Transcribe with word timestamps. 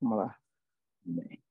Vamos 0.00 0.18
lá. 0.18 0.38
Bem. 1.04 1.42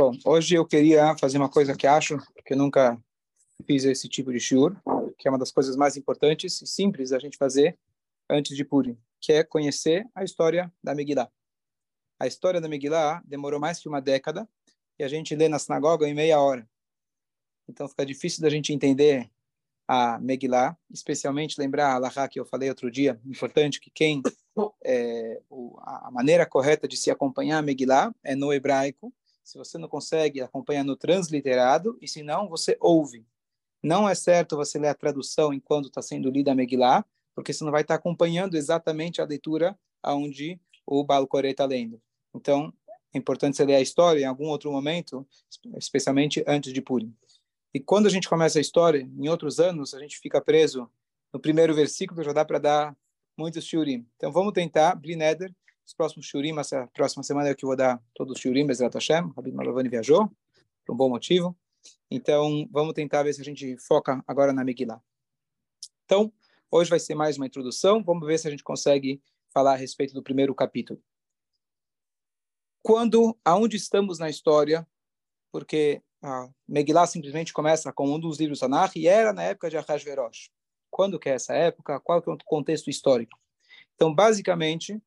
Bom, 0.00 0.16
hoje 0.24 0.54
eu 0.54 0.64
queria 0.64 1.16
fazer 1.18 1.38
uma 1.38 1.48
coisa 1.50 1.76
que 1.76 1.84
acho 1.84 2.18
que 2.46 2.54
eu 2.54 2.56
nunca 2.56 2.96
fiz 3.66 3.84
esse 3.84 4.08
tipo 4.08 4.32
de 4.32 4.38
shiur, 4.38 4.76
que 5.18 5.26
é 5.26 5.30
uma 5.30 5.38
das 5.38 5.50
coisas 5.50 5.74
mais 5.74 5.96
importantes 5.96 6.62
e 6.62 6.66
simples 6.68 7.10
da 7.10 7.18
gente 7.18 7.36
fazer 7.36 7.76
antes 8.30 8.56
de 8.56 8.64
Purim, 8.64 8.96
que 9.20 9.32
é 9.32 9.42
conhecer 9.42 10.08
a 10.14 10.22
história 10.22 10.72
da 10.82 10.94
Megillah. 10.94 11.28
A 12.20 12.28
história 12.28 12.60
da 12.60 12.68
Megillah 12.68 13.20
demorou 13.24 13.58
mais 13.58 13.80
que 13.80 13.88
uma 13.88 14.00
década 14.00 14.48
e 14.98 15.02
a 15.02 15.08
gente 15.08 15.34
lê 15.34 15.48
na 15.48 15.58
sinagoga 15.58 16.08
em 16.08 16.14
meia 16.14 16.40
hora. 16.40 16.68
Então 17.68 17.88
fica 17.88 18.06
difícil 18.06 18.40
da 18.40 18.48
gente 18.48 18.72
entender 18.72 19.28
a 19.88 20.18
Megillah, 20.20 20.76
especialmente 20.90 21.58
lembrar 21.58 21.88
a 21.88 21.94
Allahá 21.94 22.28
que 22.28 22.38
eu 22.38 22.44
falei 22.44 22.68
outro 22.68 22.90
dia, 22.90 23.18
importante 23.24 23.80
que 23.80 23.90
quem 23.90 24.22
é, 24.84 25.40
o, 25.48 25.78
a 25.80 26.10
maneira 26.12 26.44
correta 26.44 26.86
de 26.86 26.94
se 26.94 27.10
acompanhar 27.10 27.58
a 27.58 27.62
Megillah 27.62 28.14
é 28.22 28.36
no 28.36 28.52
hebraico. 28.52 29.12
Se 29.42 29.56
você 29.56 29.78
não 29.78 29.88
consegue 29.88 30.42
acompanhar 30.42 30.84
no 30.84 30.94
transliterado, 30.94 31.96
e 32.02 32.06
se 32.06 32.22
não, 32.22 32.50
você 32.50 32.76
ouve. 32.80 33.24
Não 33.82 34.06
é 34.06 34.14
certo 34.14 34.56
você 34.56 34.78
ler 34.78 34.88
a 34.88 34.94
tradução 34.94 35.54
enquanto 35.54 35.88
está 35.88 36.02
sendo 36.02 36.30
lida 36.30 36.52
a 36.52 36.54
Megillah, 36.54 37.02
porque 37.34 37.54
você 37.54 37.64
não 37.64 37.72
vai 37.72 37.80
estar 37.80 37.94
tá 37.94 37.98
acompanhando 37.98 38.56
exatamente 38.56 39.22
a 39.22 39.24
leitura 39.24 39.78
aonde 40.02 40.60
o 40.84 41.02
Balcoré 41.02 41.50
está 41.50 41.64
lendo. 41.64 41.98
Então, 42.34 42.70
é 43.14 43.18
importante 43.18 43.56
você 43.56 43.64
ler 43.64 43.76
a 43.76 43.80
história 43.80 44.20
em 44.20 44.24
algum 44.24 44.48
outro 44.48 44.70
momento, 44.70 45.26
especialmente 45.76 46.44
antes 46.46 46.74
de 46.74 46.82
Purim. 46.82 47.14
E 47.72 47.80
quando 47.80 48.06
a 48.06 48.10
gente 48.10 48.28
começa 48.28 48.58
a 48.58 48.60
história, 48.60 49.00
em 49.00 49.28
outros 49.28 49.60
anos, 49.60 49.94
a 49.94 50.00
gente 50.00 50.18
fica 50.18 50.40
preso 50.40 50.90
no 51.32 51.38
primeiro 51.38 51.74
versículo, 51.74 52.22
já 52.22 52.32
dá 52.32 52.44
para 52.44 52.58
dar 52.58 52.96
muitos 53.36 53.64
shurim. 53.64 54.06
Então 54.16 54.32
vamos 54.32 54.52
tentar, 54.52 54.94
Blineder, 54.94 55.54
os 55.86 55.94
próximos 55.94 56.26
shurim, 56.26 56.58
essa 56.58 56.86
próxima 56.88 57.22
semana 57.22 57.48
é 57.48 57.54
que 57.54 57.64
eu 57.64 57.68
vou 57.68 57.76
dar 57.76 58.02
todos 58.14 58.34
os 58.34 58.40
shurim, 58.40 58.66
Bezrat 58.66 58.94
Hashem, 58.94 59.32
Rabbi 59.36 59.52
Malavani 59.52 59.88
viajou, 59.88 60.30
por 60.84 60.94
um 60.94 60.96
bom 60.96 61.08
motivo. 61.08 61.56
Então 62.10 62.66
vamos 62.70 62.94
tentar 62.94 63.22
ver 63.22 63.32
se 63.32 63.40
a 63.40 63.44
gente 63.44 63.76
foca 63.78 64.22
agora 64.26 64.52
na 64.52 64.64
Megillah. 64.64 65.00
Então, 66.04 66.32
hoje 66.70 66.88
vai 66.88 66.98
ser 66.98 67.14
mais 67.14 67.36
uma 67.36 67.46
introdução, 67.46 68.02
vamos 68.02 68.26
ver 68.26 68.38
se 68.38 68.48
a 68.48 68.50
gente 68.50 68.64
consegue 68.64 69.22
falar 69.50 69.74
a 69.74 69.76
respeito 69.76 70.14
do 70.14 70.22
primeiro 70.22 70.54
capítulo. 70.54 71.00
Quando, 72.82 73.38
aonde 73.44 73.76
estamos 73.76 74.18
na 74.18 74.30
história, 74.30 74.86
porque 75.52 76.02
a 76.22 76.48
Megillah 76.66 77.06
simplesmente 77.06 77.52
começa 77.52 77.92
com 77.92 78.12
um 78.12 78.18
dos 78.18 78.38
livros 78.38 78.60
Tanakh 78.60 78.96
e 78.96 79.06
era 79.06 79.32
na 79.32 79.42
época 79.42 79.70
de 79.70 79.76
Ahasverosh. 79.76 80.50
Quando 80.90 81.18
que 81.18 81.28
é 81.28 81.34
essa 81.34 81.54
época? 81.54 82.00
Qual 82.00 82.20
que 82.22 82.30
é 82.30 82.32
o 82.32 82.38
contexto 82.44 82.90
histórico? 82.90 83.38
Então, 83.94 84.14
basicamente, 84.14 85.00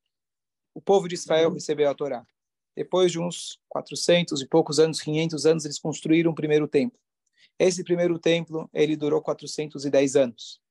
o 0.74 0.82
povo 0.82 1.08
de 1.08 1.16
Israel 1.16 1.50
uhum. 1.50 1.56
recebeu 1.56 1.90
a 1.90 1.96
Torá. 1.96 2.26
Depois 2.76 3.12
de 3.12 3.20
uns 3.20 3.60
400 3.68 4.42
e 4.42 4.48
poucos 4.48 4.80
anos, 4.80 5.02
500 5.02 5.46
anos, 5.46 5.66
eles 5.66 5.80
construíram 5.80 6.32
o 6.32 6.36
primeiro 6.36 6.68
templo. 6.68 7.00
Esse 7.60 7.84
primeiro 7.84 8.18
templo, 8.18 8.70
ele 8.74 8.96
durou 8.96 9.22
410 9.22 10.16
anos. 10.16 10.62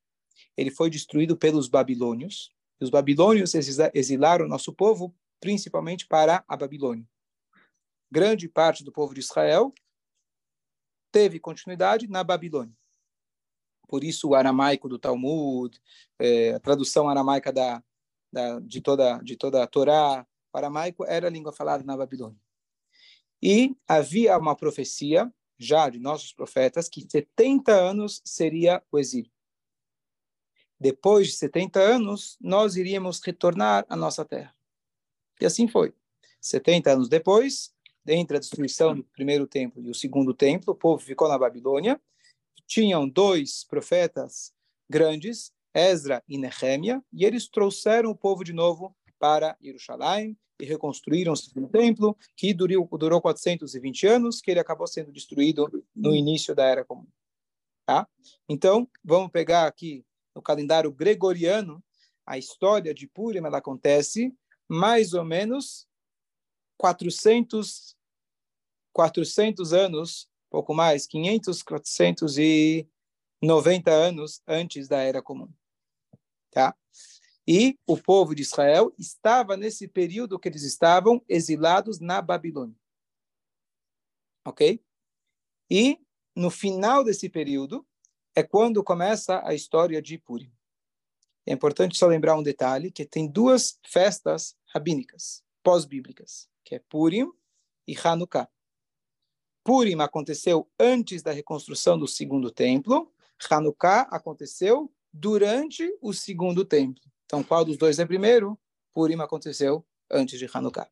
Ele 0.57 0.71
foi 0.71 0.89
destruído 0.89 1.37
pelos 1.37 1.69
babilônios. 1.69 2.51
E 2.81 2.85
os 2.85 2.91
babilônios 2.91 3.55
exilaram 3.95 4.47
o 4.47 4.49
nosso 4.49 4.73
povo 4.73 5.15
principalmente 5.41 6.07
para 6.07 6.45
a 6.47 6.57
Babilônia. 6.57 7.07
Grande 8.11 8.49
parte 8.49 8.85
do 8.85 8.93
povo 8.93 9.15
de 9.15 9.21
Israel 9.21 9.73
teve 11.11 11.39
continuidade 11.39 12.07
na 12.09 12.23
Babilônia. 12.25 12.75
Por 13.89 14.05
isso 14.05 14.29
o 14.29 14.35
aramaico 14.35 14.89
do 14.89 14.99
Talmud, 14.99 15.81
é, 16.19 16.53
a 16.53 16.61
tradução 16.61 17.09
aramaica 17.09 17.53
da, 17.53 17.83
da, 18.33 18.61
de 18.61 18.81
toda 18.81 19.19
de 19.19 19.37
toda 19.37 19.63
a 19.63 19.67
Torá, 19.67 20.27
o 20.53 20.59
aramaico 20.59 21.05
era 21.05 21.27
a 21.27 21.31
língua 21.31 21.53
falada 21.53 21.83
na 21.83 21.97
Babilônia. 21.97 22.39
E 23.43 23.75
havia 23.89 24.39
uma 24.39 24.55
profecia 24.55 25.33
já 25.59 25.89
de 25.89 25.99
nossos 25.99 26.33
profetas 26.33 26.89
que 26.89 27.07
70 27.09 27.73
anos 27.73 28.23
seria 28.25 28.83
o 28.91 28.99
exílio. 28.99 29.31
Depois 30.79 31.29
de 31.29 31.35
70 31.35 31.79
anos, 31.79 32.39
nós 32.41 32.77
iríamos 32.77 33.21
retornar 33.21 33.85
à 33.89 33.95
nossa 33.95 34.25
terra. 34.25 34.55
E 35.41 35.45
assim 35.45 35.69
foi. 35.69 35.95
70 36.41 36.93
anos 36.93 37.09
depois, 37.09 37.75
entre 38.07 38.37
a 38.37 38.41
destruição 38.41 38.95
do 38.95 39.05
primeiro 39.05 39.47
templo 39.47 39.83
e 39.83 39.91
o 39.91 39.95
segundo 39.95 40.35
templo, 40.35 40.73
o 40.73 40.77
povo 40.77 41.03
ficou 41.03 41.29
na 41.29 41.39
Babilônia. 41.39 42.01
Tinham 42.67 43.09
dois 43.09 43.65
profetas 43.65 44.53
grandes, 44.89 45.53
Ezra 45.75 46.23
e 46.29 46.39
Nehemia, 46.39 47.03
e 47.13 47.25
eles 47.25 47.49
trouxeram 47.49 48.11
o 48.11 48.17
povo 48.17 48.43
de 48.43 48.53
novo 48.53 48.95
para 49.19 49.57
Jerusalém 49.61 50.37
e 50.59 50.65
reconstruíram 50.65 51.33
o 51.33 51.37
segundo 51.37 51.69
templo, 51.69 52.17
que 52.37 52.53
durou, 52.53 52.87
durou 52.99 53.21
420 53.21 54.07
anos, 54.07 54.41
que 54.41 54.51
ele 54.51 54.61
acabou 54.61 54.87
sendo 54.87 55.11
destruído 55.13 55.85
no 55.95 56.15
início 56.15 56.55
da 56.55 56.65
Era 56.65 56.85
Comum. 56.85 57.07
Tá? 57.87 58.07
Então, 58.49 58.89
vamos 59.03 59.31
pegar 59.31 59.67
aqui 59.67 60.05
no 60.35 60.43
calendário 60.43 60.93
gregoriano, 60.93 61.83
a 62.27 62.39
história 62.39 62.95
de 62.95 63.07
Purim 63.09 63.39
ela 63.39 63.59
acontece 63.59 64.33
mais 64.69 65.15
ou 65.15 65.25
menos 65.25 65.89
400, 66.81 67.95
400 68.95 69.75
anos, 69.75 70.31
pouco 70.49 70.73
mais, 70.73 71.07
500, 71.07 71.63
490 71.63 73.91
anos 73.91 74.41
antes 74.49 74.89
da 74.89 75.03
Era 75.03 75.21
Comum. 75.21 75.53
Tá? 76.51 76.75
E 77.47 77.79
o 77.87 77.99
povo 77.99 78.35
de 78.35 78.41
Israel 78.41 78.95
estava 78.99 79.59
nesse 79.59 79.87
período 79.87 80.39
que 80.39 80.49
eles 80.49 80.63
estavam 80.63 81.23
exilados 81.29 82.01
na 82.01 82.23
Babilônia. 82.23 82.81
Ok? 84.47 84.83
E 85.71 86.01
no 86.35 86.49
final 86.49 87.05
desse 87.05 87.29
período 87.29 87.87
é 88.35 88.43
quando 88.43 88.83
começa 88.83 89.47
a 89.47 89.53
história 89.53 90.01
de 90.01 90.17
Purim. 90.17 90.51
É 91.45 91.53
importante 91.53 91.99
só 91.99 92.07
lembrar 92.07 92.39
um 92.39 92.43
detalhe, 92.43 92.91
que 92.91 93.05
tem 93.05 93.29
duas 93.29 93.79
festas 93.87 94.57
rabínicas, 94.73 95.45
pós-bíblicas, 95.63 96.49
que 96.65 96.75
é 96.75 96.79
Purim 96.79 97.31
e 97.87 97.95
Hanukkah. 97.97 98.49
Purim 99.65 100.01
aconteceu 100.01 100.71
antes 100.79 101.23
da 101.23 101.33
reconstrução 101.33 101.99
do 101.99 102.07
segundo 102.07 102.51
templo, 102.51 103.13
Hanukkah 103.49 104.03
aconteceu 104.11 104.93
durante 105.13 105.89
o 106.01 106.13
segundo 106.13 106.65
templo. 106.65 107.03
Então, 107.25 107.43
qual 107.43 107.65
dos 107.65 107.77
dois 107.77 107.99
é 107.99 108.07
primeiro? 108.07 108.59
Purim 108.93 109.21
aconteceu 109.21 109.87
antes 110.11 110.39
de 110.39 110.49
Hanukkah. 110.53 110.91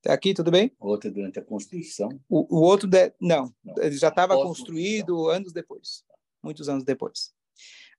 Até 0.00 0.12
aqui, 0.12 0.34
tudo 0.34 0.50
bem? 0.50 0.74
O 0.80 0.88
outro 0.88 1.08
é 1.08 1.12
durante 1.12 1.38
a 1.38 1.44
construção? 1.44 2.08
O, 2.28 2.56
o 2.56 2.60
outro, 2.60 2.88
de, 2.88 3.14
não, 3.20 3.54
não, 3.62 3.74
ele 3.78 3.96
já 3.96 4.08
estava 4.08 4.34
construído 4.34 5.28
anos 5.28 5.52
depois, 5.52 6.04
muitos 6.42 6.68
anos 6.68 6.82
depois. 6.82 7.32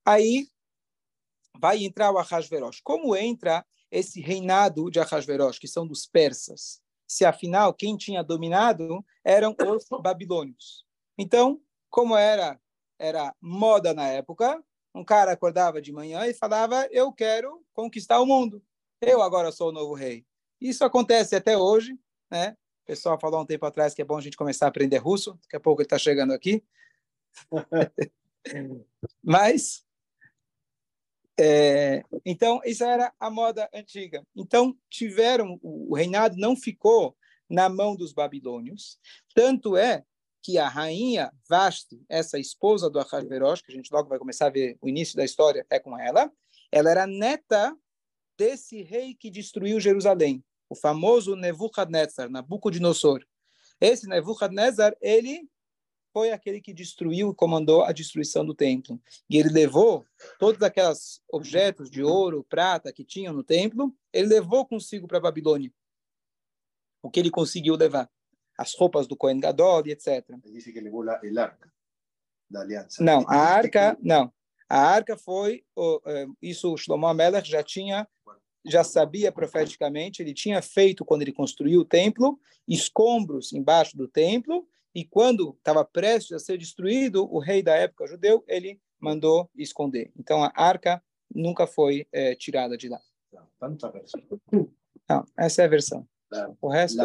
Aí, 0.03 0.47
vai 1.57 1.83
entrar 1.83 2.11
o 2.11 2.17
Ahasverosh. 2.17 2.81
Como 2.81 3.15
entra 3.15 3.65
esse 3.93 4.19
reinado 4.19 4.89
de 4.89 4.99
Ahasverosh, 4.99 5.59
que 5.59 5.67
são 5.67 5.85
dos 5.85 6.07
persas? 6.07 6.81
Se 7.07 7.23
afinal 7.23 7.71
quem 7.73 7.95
tinha 7.95 8.23
dominado 8.23 9.05
eram 9.23 9.55
os 9.67 9.85
babilônios. 10.01 10.83
Então, 11.17 11.61
como 11.89 12.17
era 12.17 12.59
era 12.99 13.35
moda 13.41 13.93
na 13.93 14.07
época, 14.07 14.63
um 14.95 15.03
cara 15.03 15.31
acordava 15.31 15.81
de 15.81 15.91
manhã 15.91 16.25
e 16.25 16.33
falava: 16.33 16.88
"Eu 16.91 17.12
quero 17.12 17.63
conquistar 17.73 18.19
o 18.19 18.25
mundo. 18.25 18.63
Eu 19.00 19.21
agora 19.21 19.51
sou 19.51 19.69
o 19.69 19.71
novo 19.71 19.94
rei". 19.94 20.25
Isso 20.59 20.83
acontece 20.83 21.35
até 21.35 21.56
hoje, 21.56 21.97
né? 22.31 22.57
O 22.83 22.85
pessoal 22.88 23.19
falou 23.19 23.41
um 23.41 23.45
tempo 23.45 23.65
atrás 23.65 23.94
que 23.94 24.01
é 24.01 24.06
bom 24.06 24.18
a 24.18 24.21
gente 24.21 24.38
começar 24.38 24.65
a 24.65 24.69
aprender 24.69 24.97
russo. 24.97 25.33
Daqui 25.44 25.56
a 25.56 25.59
pouco 25.59 25.81
ele 25.81 25.85
está 25.85 26.00
chegando 26.00 26.33
aqui. 26.33 26.63
Mas 29.23 29.85
é, 31.39 32.03
então, 32.25 32.62
isso 32.63 32.83
era 32.83 33.12
a 33.19 33.30
moda 33.30 33.69
antiga. 33.74 34.25
Então, 34.35 34.77
tiveram, 34.89 35.59
o 35.63 35.95
reinado 35.95 36.38
não 36.38 36.56
ficou 36.56 37.15
na 37.50 37.68
mão 37.69 37.95
dos 37.95 38.13
babilônios. 38.13 39.00
Tanto 39.33 39.75
é 39.75 40.03
que 40.44 40.57
a 40.57 40.68
rainha 40.68 41.31
Vashti, 41.50 42.03
essa 42.09 42.38
esposa 42.38 42.89
do 42.89 43.00
Ahasverosh, 43.00 43.62
que 43.62 43.71
a 43.71 43.75
gente 43.75 43.91
logo 43.91 44.09
vai 44.09 44.19
começar 44.19 44.47
a 44.47 44.51
ver 44.51 44.77
o 44.81 44.89
início 44.89 45.15
da 45.15 45.24
história, 45.24 45.65
é 45.69 45.80
com 45.80 45.97
ela, 45.97 46.31
ela 46.71 46.91
era 46.91 47.07
neta 47.07 47.75
desse 48.38 48.81
rei 48.81 49.15
que 49.15 49.30
destruiu 49.30 49.80
Jerusalém, 49.80 50.44
o 50.69 50.75
famoso 50.75 51.35
Nebuchadnezzar, 51.35 52.30
Nabucodonosor. 52.30 53.24
Esse 53.80 54.07
Nebuchadnezzar, 54.07 54.95
ele 55.01 55.47
foi 56.13 56.31
aquele 56.31 56.62
que 56.62 56.71
destruiu 56.71 57.31
e 57.31 57.36
comandou 57.36 57.83
a 57.83 57.92
destruição 57.92 58.45
do 58.45 58.54
templo. 58.54 59.01
E 59.27 59.38
ele 59.38 59.50
levou 59.50 60.06
todos 60.38 60.62
aqueles 60.62 61.21
objetos 61.27 61.89
de 61.89 62.04
ouro, 62.04 62.45
prata 62.48 62.94
que 62.94 63.04
tinham 63.04 63.33
no 63.33 63.44
templo, 63.44 63.94
ele 64.13 64.27
levou 64.27 64.65
consigo 64.65 65.07
para 65.07 65.18
a 65.18 65.21
Babilônia. 65.21 65.74
O 67.01 67.10
que 67.10 67.19
ele 67.19 67.31
conseguiu 67.31 67.75
levar? 67.75 68.10
As 68.57 68.75
roupas 68.75 69.07
do 69.07 69.18
Cohen 69.18 69.39
Gadol 69.39 69.88
e 69.88 69.92
etc. 69.92 70.24
Disse 70.45 70.71
que 70.71 70.80
levou 70.80 71.04
a 71.10 71.13
arca 71.13 71.74
da 72.50 72.62
aliança. 72.62 73.04
Não, 73.04 73.25
a 73.27 73.36
arca, 73.36 73.98
não. 74.00 74.31
A 74.69 74.80
arca 74.80 75.18
foi, 75.18 75.66
é, 76.06 76.27
isso 76.42 76.77
Shlomo 76.77 77.07
Amelech 77.07 77.50
já 77.50 77.63
tinha, 77.63 78.07
já 78.66 78.83
sabia 78.83 79.31
profeticamente, 79.31 80.21
ele 80.21 80.33
tinha 80.33 80.62
feito 80.62 81.04
quando 81.04 81.24
ele 81.24 81.33
construiu 81.33 81.81
o 81.81 81.86
templo, 81.86 82.39
escombros 82.68 83.51
embaixo 83.51 83.98
do 83.98 84.07
templo, 84.07 84.68
e 84.94 85.04
quando 85.04 85.56
estava 85.57 85.84
prestes 85.84 86.34
a 86.34 86.40
ser 86.40 86.57
destruído, 86.57 87.28
o 87.34 87.40
rei 87.40 87.63
da 87.63 87.75
época 87.75 88.07
judeu, 88.07 88.44
ele 88.48 88.80
mandou 89.00 89.50
esconder. 89.56 90.12
Então 90.18 90.44
a 90.44 90.51
arca 90.56 91.04
nunca 91.34 91.66
foi 91.66 92.07
é, 92.12 92.36
tirada 92.36 92.78
de 92.78 92.90
lá. 92.90 93.00
Não, 95.10 95.25
essa 95.38 95.62
é 95.62 95.66
a 95.66 95.69
versão. 95.69 96.07
O 96.62 96.69
resto. 96.69 97.01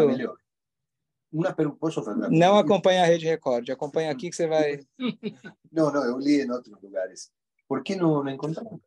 Uma 1.30 1.52
posso 1.52 2.02
fazer? 2.02 2.30
Não 2.30 2.56
acompanha 2.56 3.02
a 3.02 3.06
Rede 3.06 3.26
Record, 3.26 3.68
acompanha 3.68 4.10
aqui 4.10 4.30
que 4.30 4.36
você 4.36 4.46
vai. 4.46 4.80
não, 5.70 5.92
não, 5.92 6.04
eu 6.04 6.18
li 6.18 6.40
em 6.42 6.50
outros 6.50 6.80
lugares. 6.80 7.30
Por 7.68 7.82
que 7.82 7.94
não, 7.94 8.24
não 8.24 8.30
encontramos? 8.30 8.80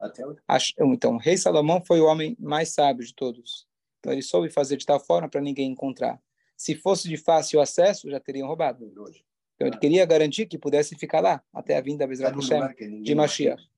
Até 0.00 0.26
hoje. 0.26 0.40
Então, 0.80 1.14
o 1.14 1.18
rei 1.18 1.36
Salomão 1.36 1.82
foi 1.84 2.00
o 2.00 2.06
homem 2.06 2.34
mais 2.40 2.70
sábio 2.70 3.04
de 3.04 3.14
todos. 3.14 3.66
Então, 3.98 4.12
ele 4.12 4.22
soube 4.22 4.48
fazer 4.48 4.78
de 4.78 4.86
tal 4.86 4.98
forma 4.98 5.28
para 5.28 5.40
ninguém 5.40 5.70
encontrar. 5.70 6.18
Se 6.62 6.76
fosse 6.76 7.08
de 7.08 7.16
fácil 7.16 7.60
acesso, 7.60 8.08
já 8.08 8.20
teriam 8.20 8.46
roubado. 8.46 8.86
Então, 8.86 9.66
ele 9.66 9.76
queria 9.78 10.06
garantir 10.06 10.46
que 10.46 10.56
pudesse 10.56 10.94
ficar 10.94 11.20
lá, 11.20 11.42
até 11.52 11.76
a 11.76 11.80
vinda 11.80 12.06
Bezrat 12.06 12.36
Hashem, 12.36 13.02
de 13.02 13.16
Mashiach. 13.16 13.68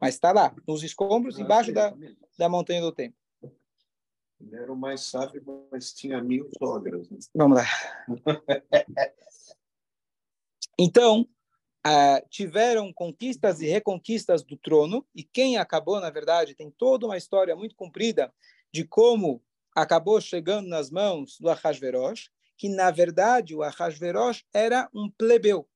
Mas 0.00 0.14
está 0.14 0.32
lá, 0.32 0.56
nos 0.66 0.82
escombros, 0.82 1.38
embaixo 1.38 1.74
da, 1.74 1.94
da 2.38 2.48
montanha 2.48 2.80
do 2.80 2.90
templo. 2.90 3.18
Ele 4.40 4.56
era 4.56 4.72
o 4.72 4.76
mais 4.76 5.02
sábio, 5.02 5.44
mas 5.70 5.92
tinha 5.92 6.22
mil 6.22 6.48
sogras. 6.58 7.10
Né? 7.10 7.18
Vamos 7.34 7.58
lá. 7.58 7.66
então, 10.80 11.20
uh, 11.86 12.28
tiveram 12.30 12.94
conquistas 12.94 13.60
e 13.60 13.66
reconquistas 13.66 14.42
do 14.42 14.56
trono, 14.56 15.06
e 15.14 15.22
quem 15.22 15.58
acabou, 15.58 16.00
na 16.00 16.08
verdade, 16.08 16.54
tem 16.54 16.70
toda 16.70 17.04
uma 17.04 17.18
história 17.18 17.54
muito 17.54 17.76
comprida 17.76 18.32
de 18.72 18.84
como 18.84 19.42
acabou 19.76 20.18
chegando 20.22 20.66
nas 20.68 20.90
mãos 20.90 21.38
do 21.38 21.50
Ahasverosh, 21.50 22.30
que, 22.56 22.66
na 22.70 22.90
verdade, 22.90 23.54
o 23.54 23.62
Ahasverosh 23.62 24.42
era 24.52 24.88
um 24.94 25.10
plebeu. 25.10 25.68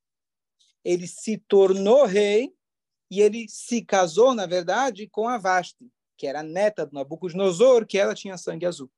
Ele 0.82 1.06
se 1.06 1.37
tornou 1.37 2.06
rei 2.06 2.55
e 3.11 3.20
ele 3.20 3.47
se 3.47 3.85
casou, 3.85 4.35
na 4.35 4.47
verdade, 4.47 5.06
com 5.06 5.29
a 5.29 5.38
que 6.17 6.26
era 6.26 6.43
neta 6.43 6.87
do 6.87 6.94
Nabucodonosor, 6.94 7.87
que 7.87 7.99
ela 7.99 8.14
tinha 8.14 8.38
sangue 8.38 8.64
azul. 8.64 8.91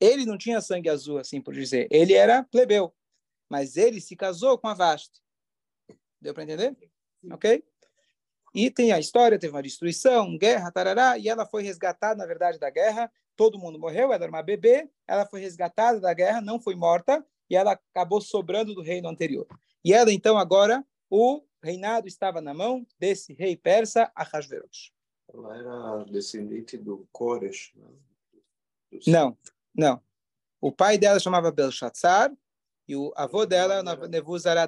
Ele 0.00 0.24
não 0.24 0.38
tinha 0.38 0.60
sangue 0.60 0.88
azul, 0.88 1.18
assim 1.18 1.40
por 1.40 1.54
dizer. 1.54 1.88
Ele 1.90 2.14
era 2.14 2.44
plebeu. 2.44 2.94
Mas 3.48 3.76
ele 3.76 4.00
se 4.00 4.14
casou 4.14 4.56
com 4.56 4.68
a. 4.68 4.96
Deu 6.20 6.32
para 6.32 6.44
entender? 6.44 6.76
Ok? 7.30 7.64
E 8.54 8.70
tem 8.70 8.92
a 8.92 8.98
história, 8.98 9.38
teve 9.38 9.54
uma 9.54 9.62
destruição, 9.62 10.36
guerra, 10.36 10.70
tarará, 10.70 11.16
e 11.18 11.28
ela 11.28 11.46
foi 11.46 11.62
resgatada, 11.62 12.16
na 12.16 12.26
verdade, 12.26 12.58
da 12.58 12.68
guerra. 12.68 13.10
Todo 13.34 13.58
mundo 13.58 13.78
morreu, 13.78 14.12
ela 14.12 14.24
era 14.24 14.28
uma 14.28 14.42
bebê, 14.42 14.90
ela 15.06 15.24
foi 15.26 15.40
resgatada 15.40 15.98
da 15.98 16.12
guerra, 16.12 16.40
não 16.40 16.60
foi 16.60 16.74
morta, 16.74 17.24
e 17.48 17.56
ela 17.56 17.72
acabou 17.72 18.20
sobrando 18.20 18.74
do 18.74 18.82
reino 18.82 19.08
anterior. 19.08 19.46
E 19.84 19.94
ela, 19.94 20.12
então, 20.12 20.36
agora, 20.36 20.84
o 21.08 21.42
reinado 21.62 22.06
estava 22.06 22.40
na 22.40 22.52
mão 22.52 22.86
desse 22.98 23.32
rei 23.32 23.56
persa, 23.56 24.12
Ahasverosh. 24.14 24.92
Ela 25.32 25.56
era 25.56 26.04
descendente 26.04 26.76
do 26.76 27.08
Koresh. 27.10 27.72
Né? 27.74 27.88
Não, 29.06 29.36
não. 29.74 30.02
O 30.60 30.70
pai 30.70 30.98
dela 30.98 31.18
chamava 31.18 31.50
Belshazzar 31.50 32.32
e 32.86 32.94
o 32.94 33.12
avô 33.16 33.46
dela 33.46 33.74
era 33.74 33.82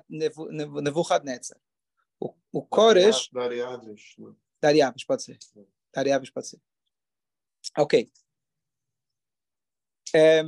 Nebuchadnezzar. 0.08 1.58
O, 2.20 2.34
o 2.52 2.62
Koresh... 2.62 3.28
Dariaves. 3.32 4.14
Né? 4.18 4.34
Dariaves, 4.60 5.04
pode 5.04 5.22
ser. 5.22 5.38
Dariaves 5.92 6.30
pode 6.30 6.48
ser. 6.48 6.60
Ok. 7.76 8.10
É, 10.14 10.42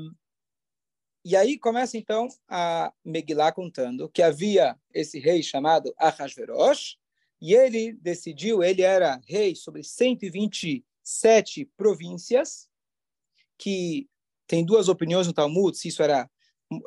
e 1.28 1.34
aí 1.34 1.58
começa 1.58 1.98
então 1.98 2.28
a 2.48 2.92
Megillah 3.04 3.50
contando 3.50 4.08
que 4.08 4.22
havia 4.22 4.78
esse 4.94 5.18
rei 5.18 5.42
chamado 5.42 5.92
Ahasverosh, 5.98 6.96
e 7.40 7.52
ele 7.52 7.94
decidiu, 7.94 8.62
ele 8.62 8.82
era 8.82 9.20
rei 9.26 9.56
sobre 9.56 9.82
127 9.82 11.64
províncias, 11.76 12.68
que 13.58 14.08
tem 14.46 14.64
duas 14.64 14.88
opiniões 14.88 15.26
no 15.26 15.32
Talmud, 15.32 15.76
se 15.76 15.88
isso 15.88 16.00
era 16.00 16.30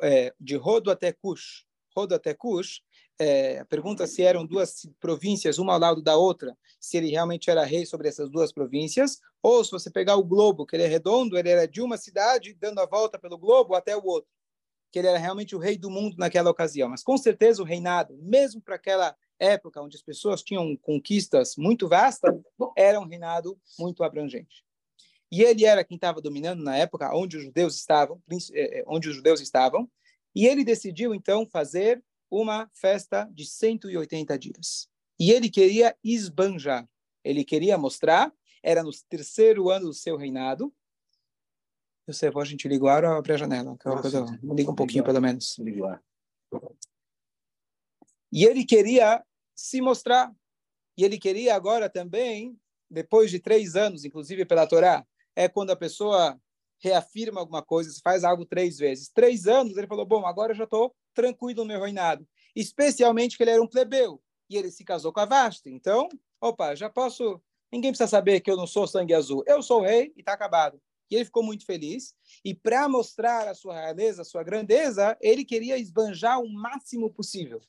é, 0.02 0.34
de 0.40 0.56
Rodo 0.56 0.90
até 0.90 1.12
Cush. 1.12 1.66
Rodo 1.94 2.14
até 2.14 2.32
Cush, 2.32 2.80
é, 3.20 3.62
pergunta 3.64 4.06
se 4.06 4.22
eram 4.22 4.46
duas 4.46 4.88
províncias, 4.98 5.58
uma 5.58 5.74
ao 5.74 5.78
lado 5.78 6.02
da 6.02 6.16
outra, 6.16 6.56
se 6.80 6.96
ele 6.96 7.10
realmente 7.10 7.50
era 7.50 7.62
rei 7.64 7.84
sobre 7.84 8.08
essas 8.08 8.30
duas 8.30 8.50
províncias, 8.50 9.20
ou 9.42 9.62
se 9.62 9.70
você 9.70 9.90
pegar 9.90 10.16
o 10.16 10.24
globo, 10.24 10.64
que 10.64 10.74
ele 10.74 10.84
é 10.84 10.86
redondo, 10.86 11.36
ele 11.36 11.50
era 11.50 11.68
de 11.68 11.82
uma 11.82 11.98
cidade, 11.98 12.54
dando 12.54 12.80
a 12.80 12.86
volta 12.86 13.18
pelo 13.18 13.36
globo 13.36 13.74
até 13.74 13.94
o 13.94 14.02
outro, 14.02 14.30
que 14.90 14.98
ele 14.98 15.08
era 15.08 15.18
realmente 15.18 15.54
o 15.54 15.58
rei 15.58 15.76
do 15.76 15.90
mundo 15.90 16.16
naquela 16.18 16.48
ocasião. 16.48 16.88
Mas 16.88 17.02
com 17.02 17.18
certeza 17.18 17.60
o 17.60 17.66
reinado, 17.66 18.16
mesmo 18.22 18.62
para 18.62 18.76
aquela 18.76 19.14
época 19.38 19.82
onde 19.82 19.98
as 19.98 20.02
pessoas 20.02 20.42
tinham 20.42 20.74
conquistas 20.78 21.56
muito 21.58 21.86
vastas, 21.88 22.34
era 22.74 22.98
um 22.98 23.06
reinado 23.06 23.60
muito 23.78 24.02
abrangente. 24.02 24.64
E 25.30 25.42
ele 25.42 25.66
era 25.66 25.84
quem 25.84 25.96
estava 25.96 26.22
dominando 26.22 26.62
na 26.62 26.74
época 26.74 27.14
onde 27.14 27.36
os 27.36 27.44
judeus 27.44 27.76
estavam, 27.76 28.20
eh, 28.30 28.78
eh, 28.80 28.84
onde 28.86 29.10
os 29.10 29.16
judeus 29.16 29.42
estavam, 29.42 29.88
e 30.34 30.46
ele 30.46 30.64
decidiu 30.64 31.14
então 31.14 31.46
fazer 31.46 32.02
uma 32.30 32.70
festa 32.72 33.28
de 33.32 33.44
180 33.44 34.38
dias. 34.38 34.88
E 35.18 35.32
ele 35.32 35.50
queria 35.50 35.96
esbanjar, 36.02 36.88
ele 37.24 37.44
queria 37.44 37.76
mostrar, 37.76 38.32
era 38.62 38.82
no 38.82 38.90
terceiro 39.08 39.70
ano 39.70 39.86
do 39.86 39.94
seu 39.94 40.16
reinado. 40.16 40.72
Eu 42.06 42.14
sei, 42.14 42.30
a 42.34 42.44
gente 42.44 42.66
ligar 42.66 43.04
ou 43.04 43.12
abrir 43.12 43.34
a 43.34 43.36
janela? 43.36 43.76
Coisa, 43.76 44.24
liga 44.42 44.70
um 44.70 44.74
pouquinho, 44.74 45.04
pelo 45.04 45.20
menos. 45.20 45.58
E 48.32 48.44
ele 48.44 48.64
queria 48.64 49.24
se 49.54 49.80
mostrar. 49.80 50.32
E 50.96 51.04
ele 51.04 51.18
queria 51.18 51.54
agora 51.54 51.88
também, 51.88 52.58
depois 52.90 53.30
de 53.30 53.38
três 53.38 53.76
anos, 53.76 54.04
inclusive 54.04 54.44
pela 54.44 54.66
Torá, 54.66 55.06
é 55.36 55.48
quando 55.48 55.70
a 55.70 55.76
pessoa 55.76 56.40
reafirma 56.82 57.40
alguma 57.40 57.62
coisa, 57.62 57.92
faz 58.02 58.24
algo 58.24 58.44
três 58.44 58.78
vezes. 58.78 59.08
Três 59.08 59.46
anos, 59.46 59.76
ele 59.76 59.86
falou, 59.86 60.06
bom, 60.06 60.26
agora 60.26 60.52
eu 60.52 60.56
já 60.56 60.64
estou 60.64 60.94
tranquilo 61.20 61.62
no 61.62 61.66
meu 61.66 61.80
reinado. 61.80 62.26
Especialmente 62.54 63.36
que 63.36 63.42
ele 63.42 63.50
era 63.50 63.62
um 63.62 63.66
plebeu, 63.66 64.20
e 64.48 64.56
ele 64.56 64.70
se 64.70 64.84
casou 64.84 65.12
com 65.12 65.20
a 65.20 65.24
Vasta. 65.24 65.70
Então, 65.70 66.08
opa, 66.40 66.74
já 66.74 66.88
posso... 66.90 67.40
Ninguém 67.72 67.92
precisa 67.92 68.08
saber 68.08 68.40
que 68.40 68.50
eu 68.50 68.56
não 68.56 68.66
sou 68.66 68.86
sangue 68.86 69.14
azul. 69.14 69.44
Eu 69.46 69.62
sou 69.62 69.82
rei 69.82 70.12
e 70.16 70.20
está 70.20 70.32
acabado. 70.32 70.80
E 71.08 71.14
ele 71.14 71.24
ficou 71.24 71.42
muito 71.42 71.64
feliz. 71.64 72.14
E 72.44 72.52
para 72.52 72.88
mostrar 72.88 73.46
a 73.46 73.54
sua 73.54 73.80
realeza, 73.80 74.22
a 74.22 74.24
sua 74.24 74.42
grandeza, 74.42 75.16
ele 75.20 75.44
queria 75.44 75.78
esbanjar 75.78 76.40
o 76.40 76.48
máximo 76.48 77.10
possível 77.10 77.60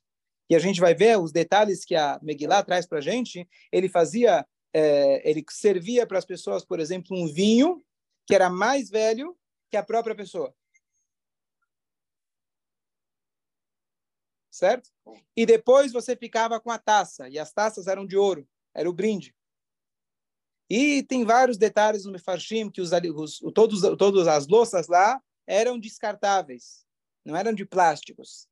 e 0.51 0.55
a 0.55 0.59
gente 0.59 0.81
vai 0.81 0.93
ver 0.93 1.17
os 1.17 1.31
detalhes 1.31 1.85
que 1.85 1.95
a 1.95 2.19
Megillah 2.21 2.61
traz 2.61 2.85
para 2.85 2.97
a 2.97 3.01
gente, 3.01 3.47
ele 3.71 3.87
fazia, 3.87 4.45
é, 4.73 5.29
ele 5.29 5.45
servia 5.49 6.05
para 6.05 6.17
as 6.17 6.25
pessoas, 6.25 6.65
por 6.65 6.77
exemplo, 6.77 7.15
um 7.17 7.25
vinho 7.25 7.81
que 8.27 8.35
era 8.35 8.49
mais 8.49 8.89
velho 8.89 9.33
que 9.69 9.77
a 9.77 9.83
própria 9.83 10.13
pessoa. 10.13 10.53
Certo? 14.61 14.91
E 15.35 15.43
depois 15.43 15.91
você 15.91 16.15
ficava 16.15 16.59
com 16.59 16.69
a 16.69 16.77
taça, 16.77 17.27
e 17.27 17.39
as 17.39 17.51
taças 17.51 17.87
eram 17.87 18.05
de 18.05 18.15
ouro, 18.15 18.47
era 18.75 18.87
o 18.87 18.93
brinde. 18.93 19.35
E 20.69 21.01
tem 21.01 21.25
vários 21.25 21.57
detalhes 21.57 22.05
no 22.05 22.11
Mefarshim 22.11 22.69
que 22.69 22.79
os, 22.79 22.91
os, 22.91 23.39
todos, 23.55 23.81
todas 23.97 24.27
as 24.27 24.47
louças 24.47 24.87
lá 24.87 25.19
eram 25.47 25.79
descartáveis, 25.79 26.85
não 27.25 27.35
eram 27.35 27.53
de 27.53 27.65
plásticos 27.65 28.47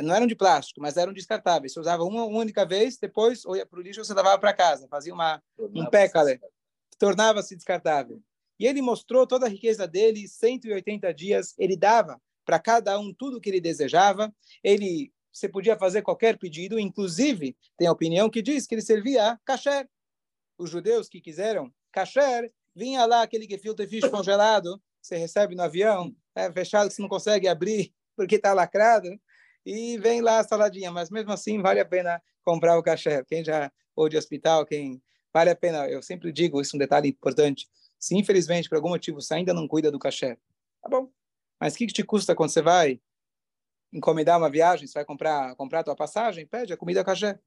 não 0.00 0.14
eram 0.14 0.28
de 0.28 0.36
plástico, 0.36 0.80
mas 0.80 0.96
eram 0.96 1.12
descartáveis. 1.12 1.72
Você 1.72 1.80
usava 1.80 2.04
uma 2.04 2.24
única 2.24 2.64
vez, 2.64 2.98
depois 2.98 3.44
ou 3.44 3.56
ia 3.56 3.66
para 3.66 3.80
o 3.80 3.82
lixo 3.82 3.98
ou 3.98 4.04
você 4.04 4.14
levava 4.14 4.38
para 4.38 4.54
casa, 4.54 4.86
fazia 4.86 5.12
uma, 5.12 5.42
um 5.58 5.86
pécale, 5.86 6.40
tornava-se 7.00 7.56
descartável. 7.56 8.22
E 8.60 8.66
ele 8.68 8.80
mostrou 8.80 9.26
toda 9.26 9.46
a 9.46 9.48
riqueza 9.48 9.88
dele, 9.88 10.28
180 10.28 11.12
dias, 11.12 11.52
ele 11.58 11.76
dava 11.76 12.20
para 12.44 12.60
cada 12.60 12.96
um 12.96 13.12
tudo 13.12 13.38
o 13.38 13.40
que 13.40 13.50
ele 13.50 13.60
desejava, 13.60 14.32
ele 14.62 15.12
você 15.32 15.48
podia 15.48 15.76
fazer 15.76 16.02
qualquer 16.02 16.38
pedido, 16.38 16.78
inclusive 16.78 17.56
tem 17.76 17.86
a 17.86 17.92
opinião 17.92 18.28
que 18.30 18.42
diz 18.42 18.66
que 18.66 18.74
ele 18.74 18.82
servia 18.82 19.38
kasher. 19.44 19.88
Os 20.56 20.70
judeus 20.70 21.08
que 21.08 21.20
quiseram 21.20 21.72
kasher, 21.92 22.52
vinha 22.74 23.04
lá 23.06 23.22
aquele 23.22 23.48
gefilte 23.48 23.86
fish 23.86 24.08
congelado, 24.08 24.80
você 25.00 25.16
recebe 25.16 25.54
no 25.54 25.62
avião, 25.62 26.14
é 26.34 26.50
fechado, 26.52 26.88
que 26.88 26.94
você 26.94 27.02
não 27.02 27.08
consegue 27.08 27.48
abrir 27.48 27.92
porque 28.16 28.36
está 28.36 28.52
lacrado, 28.52 29.08
e 29.64 29.98
vem 29.98 30.20
lá 30.20 30.40
a 30.40 30.44
saladinha, 30.44 30.90
mas 30.90 31.10
mesmo 31.10 31.30
assim 31.32 31.60
vale 31.60 31.78
a 31.78 31.84
pena 31.84 32.22
comprar 32.42 32.78
o 32.78 32.82
cachê. 32.82 33.22
Quem 33.24 33.44
já 33.44 33.70
ou 33.94 34.08
de 34.08 34.16
hospital, 34.16 34.64
quem 34.64 35.02
vale 35.32 35.50
a 35.50 35.56
pena, 35.56 35.88
eu 35.88 36.02
sempre 36.02 36.32
digo, 36.32 36.60
isso 36.60 36.74
é 36.74 36.76
um 36.76 36.78
detalhe 36.78 37.08
importante. 37.08 37.68
Se 37.98 38.16
infelizmente 38.16 38.68
por 38.68 38.76
algum 38.76 38.88
motivo 38.88 39.20
você 39.20 39.34
ainda 39.34 39.52
não 39.52 39.68
cuida 39.68 39.90
do 39.90 39.98
cachê, 39.98 40.36
tá 40.82 40.88
bom? 40.88 41.10
Mas 41.60 41.74
o 41.74 41.78
que, 41.78 41.86
que 41.86 41.92
te 41.92 42.04
custa 42.04 42.34
quando 42.34 42.50
você 42.50 42.62
vai 42.62 43.00
encomendar 43.92 44.38
uma 44.38 44.50
viagem, 44.50 44.86
você 44.86 44.94
vai 44.94 45.04
comprar 45.04 45.54
comprar 45.56 45.80
a 45.80 45.84
tua 45.84 45.96
passagem, 45.96 46.46
pede 46.46 46.72
a 46.72 46.76
comida 46.76 47.04
cachê. 47.04 47.38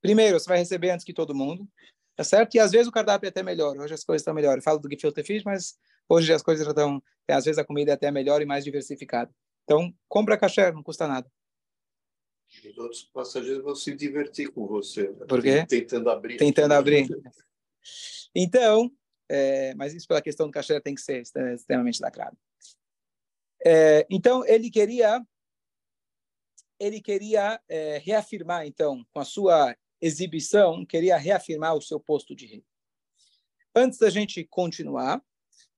Primeiro, 0.00 0.38
você 0.38 0.48
vai 0.48 0.58
receber 0.58 0.90
antes 0.90 1.04
que 1.04 1.12
todo 1.12 1.34
mundo, 1.34 1.68
tá 2.16 2.24
certo? 2.24 2.54
E 2.54 2.58
às 2.58 2.70
vezes 2.70 2.88
o 2.88 2.92
cardápio 2.92 3.26
é 3.26 3.30
até 3.30 3.42
melhor. 3.42 3.76
Hoje 3.76 3.94
as 3.94 4.04
coisas 4.04 4.22
estão 4.22 4.34
melhores. 4.34 4.58
Eu 4.58 4.64
falo 4.64 4.78
do 4.78 4.90
gefilte 4.90 5.22
fish, 5.22 5.44
mas 5.44 5.78
hoje 6.08 6.32
as 6.32 6.42
coisas 6.42 6.64
já 6.64 6.70
estão, 6.70 7.02
às 7.28 7.44
vezes 7.44 7.58
a 7.58 7.64
comida 7.64 7.92
é 7.92 7.94
até 7.94 8.10
melhor 8.10 8.40
e 8.40 8.46
mais 8.46 8.64
diversificada. 8.64 9.30
Então, 9.64 9.94
compra 10.08 10.38
kasher, 10.38 10.72
não 10.72 10.82
custa 10.82 11.06
nada. 11.06 11.30
Os 12.68 12.78
outros 12.78 13.02
passageiros 13.04 13.62
vão 13.62 13.74
se 13.74 13.94
divertir 13.94 14.50
com 14.50 14.66
você. 14.66 15.08
Né? 15.08 15.26
Por 15.26 15.40
quê? 15.40 15.64
Tentando 15.66 16.10
abrir. 16.10 16.36
Tentando 16.36 16.72
abrir. 16.72 17.08
Então, 18.34 18.90
é, 19.28 19.74
mas 19.74 19.94
isso 19.94 20.08
pela 20.08 20.20
questão 20.20 20.46
do 20.46 20.52
kasher 20.52 20.82
tem 20.82 20.94
que 20.94 21.00
ser 21.00 21.22
extremamente 21.22 22.00
lacrado. 22.00 22.36
É, 23.64 24.06
então, 24.10 24.44
ele 24.46 24.70
queria 24.70 25.24
ele 26.80 27.00
queria 27.00 27.60
é, 27.68 27.98
reafirmar, 27.98 28.66
então, 28.66 29.06
com 29.12 29.20
a 29.20 29.24
sua 29.24 29.76
exibição, 30.00 30.84
queria 30.86 31.18
reafirmar 31.18 31.76
o 31.76 31.82
seu 31.82 32.00
posto 32.00 32.34
de 32.34 32.46
rei. 32.46 32.64
Antes 33.74 33.98
da 33.98 34.08
gente 34.08 34.42
continuar, 34.44 35.22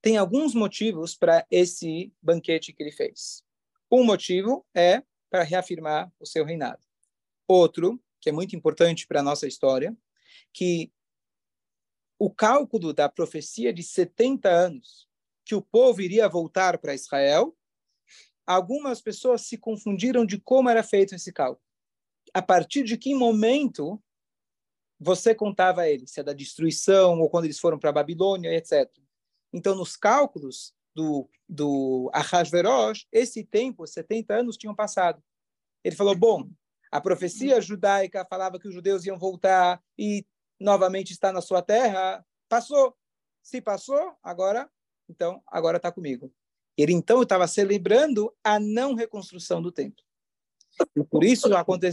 tem 0.01 0.17
alguns 0.17 0.55
motivos 0.55 1.15
para 1.15 1.45
esse 1.51 2.11
banquete 2.21 2.73
que 2.73 2.81
ele 2.81 2.91
fez. 2.91 3.43
Um 3.91 4.03
motivo 4.03 4.65
é 4.73 5.03
para 5.29 5.43
reafirmar 5.43 6.11
o 6.19 6.25
seu 6.25 6.45
reinado. 6.45 6.81
Outro, 7.47 8.01
que 8.19 8.29
é 8.29 8.31
muito 8.31 8.55
importante 8.55 9.05
para 9.05 9.19
a 9.19 9.23
nossa 9.23 9.45
história, 9.45 9.95
que 10.53 10.91
o 12.17 12.29
cálculo 12.29 12.93
da 12.93 13.09
profecia 13.09 13.73
de 13.73 13.83
70 13.83 14.49
anos, 14.49 15.07
que 15.45 15.53
o 15.53 15.61
povo 15.61 16.01
iria 16.01 16.29
voltar 16.29 16.77
para 16.77 16.95
Israel, 16.95 17.55
algumas 18.45 19.01
pessoas 19.01 19.41
se 19.41 19.57
confundiram 19.57 20.25
de 20.25 20.39
como 20.39 20.69
era 20.69 20.83
feito 20.83 21.15
esse 21.15 21.31
cálculo. 21.31 21.63
A 22.33 22.41
partir 22.41 22.83
de 22.83 22.97
que 22.97 23.13
momento 23.13 24.01
você 24.99 25.35
contava 25.35 25.81
a 25.81 25.89
eles, 25.89 26.11
se 26.11 26.19
é 26.19 26.23
da 26.23 26.33
destruição 26.33 27.19
ou 27.19 27.29
quando 27.29 27.45
eles 27.45 27.59
foram 27.59 27.77
para 27.77 27.89
a 27.89 27.93
Babilônia, 27.93 28.53
etc. 28.55 28.89
Então, 29.51 29.75
nos 29.75 29.95
cálculos 29.95 30.73
do, 30.95 31.29
do 31.47 32.09
Ahasverosh, 32.13 33.05
esse 33.11 33.43
tempo, 33.43 33.85
70 33.85 34.33
anos, 34.33 34.57
tinham 34.57 34.75
passado. 34.75 35.21
Ele 35.83 35.95
falou, 35.95 36.15
bom, 36.15 36.49
a 36.91 37.01
profecia 37.01 37.59
judaica 37.59 38.25
falava 38.29 38.59
que 38.59 38.67
os 38.67 38.73
judeus 38.73 39.05
iam 39.05 39.17
voltar 39.17 39.83
e 39.97 40.25
novamente 40.59 41.11
estar 41.11 41.31
na 41.31 41.41
sua 41.41 41.61
terra, 41.61 42.25
passou. 42.47 42.95
Se 43.41 43.61
passou, 43.61 44.15
agora, 44.23 44.69
então, 45.09 45.43
agora 45.47 45.77
está 45.77 45.91
comigo. 45.91 46.33
Ele 46.77 46.93
então 46.93 47.21
estava 47.21 47.47
celebrando 47.47 48.33
a 48.43 48.59
não 48.59 48.95
reconstrução 48.95 49.61
do 49.61 49.71
templo. 49.71 50.03
E 50.95 51.03
por 51.03 51.23
isso 51.23 51.47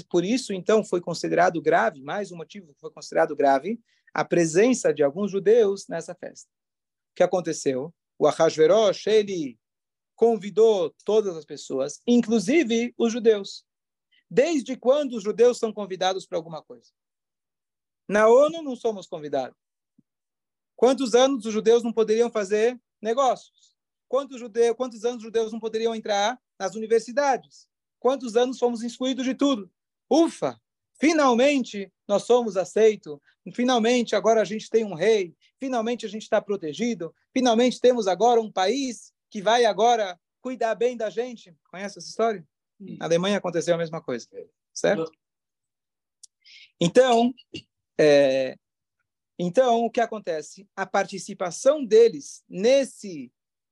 por 0.09 0.25
isso 0.25 0.53
então 0.53 0.83
foi 0.83 1.01
considerado 1.01 1.61
grave, 1.61 2.03
mais 2.03 2.33
um 2.33 2.37
motivo 2.37 2.75
foi 2.81 2.91
considerado 2.91 3.37
grave 3.37 3.79
a 4.13 4.25
presença 4.25 4.93
de 4.93 5.03
alguns 5.03 5.31
judeus 5.31 5.87
nessa 5.87 6.15
festa. 6.15 6.49
O 7.13 7.15
que 7.17 7.23
aconteceu? 7.23 7.95
O 8.19 8.27
Ahasverosh, 8.27 9.07
ele 9.07 9.59
convidou 10.15 10.95
todas 11.05 11.37
as 11.37 11.45
pessoas, 11.45 12.01
inclusive 12.07 12.95
os 12.99 13.13
judeus. 13.13 13.65
Desde 14.31 14.77
quando 14.77 15.15
os 15.15 15.23
judeus 15.23 15.59
são 15.59 15.73
convidados 15.73 16.27
para 16.27 16.39
alguma 16.39 16.63
coisa? 16.63 16.91
Na 18.09 18.29
ONU 18.29 18.63
não 18.63 18.77
somos 18.77 19.07
convidados. 19.07 19.57
Quantos 20.77 21.15
anos 21.15 21.47
os 21.47 21.53
judeus 21.53 21.83
não 21.83 21.93
poderiam 21.93 22.31
fazer 22.31 22.81
negócios? 23.01 23.70
Quantos, 24.11 24.41
judeus, 24.41 24.77
quantos 24.77 25.05
anos 25.05 25.19
os 25.19 25.23
judeus 25.23 25.53
não 25.53 25.61
poderiam 25.61 25.95
entrar 25.95 26.37
nas 26.59 26.75
universidades? 26.75 27.69
Quantos 28.01 28.35
anos 28.37 28.59
fomos 28.59 28.83
excluídos 28.83 29.25
de 29.25 29.37
tudo? 29.37 29.71
Ufa! 30.11 30.61
Finalmente 30.99 31.93
nós 32.09 32.25
somos 32.25 32.57
aceitos. 32.57 33.21
Finalmente 33.55 34.17
agora 34.17 34.41
a 34.41 34.45
gente 34.45 34.69
tem 34.69 34.85
um 34.85 34.95
rei. 34.95 35.33
Finalmente 35.61 36.05
a 36.05 36.09
gente 36.09 36.23
está 36.23 36.43
protegido. 36.43 37.15
Finalmente 37.33 37.81
temos 37.81 38.09
agora 38.09 38.41
um 38.41 38.51
país 38.51 39.13
que 39.31 39.41
vai 39.41 39.65
agora 39.65 40.19
cuidar 40.43 40.75
bem 40.75 40.97
da 40.97 41.09
gente. 41.09 41.57
Conhece 41.71 42.01
essa 42.01 42.09
história? 42.09 42.45
Na 42.81 43.07
Alemanha 43.07 43.39
aconteceu 43.39 43.77
a 43.77 43.79
mesma 43.79 44.03
coisa, 44.03 44.27
certo? 44.75 45.09
Então, 46.81 47.33
é, 47.97 48.57
então 49.39 49.85
o 49.85 49.91
que 49.91 50.01
acontece? 50.01 50.69
A 50.75 50.85
participação 50.85 51.85
deles 51.85 52.43
nesse 52.49 53.31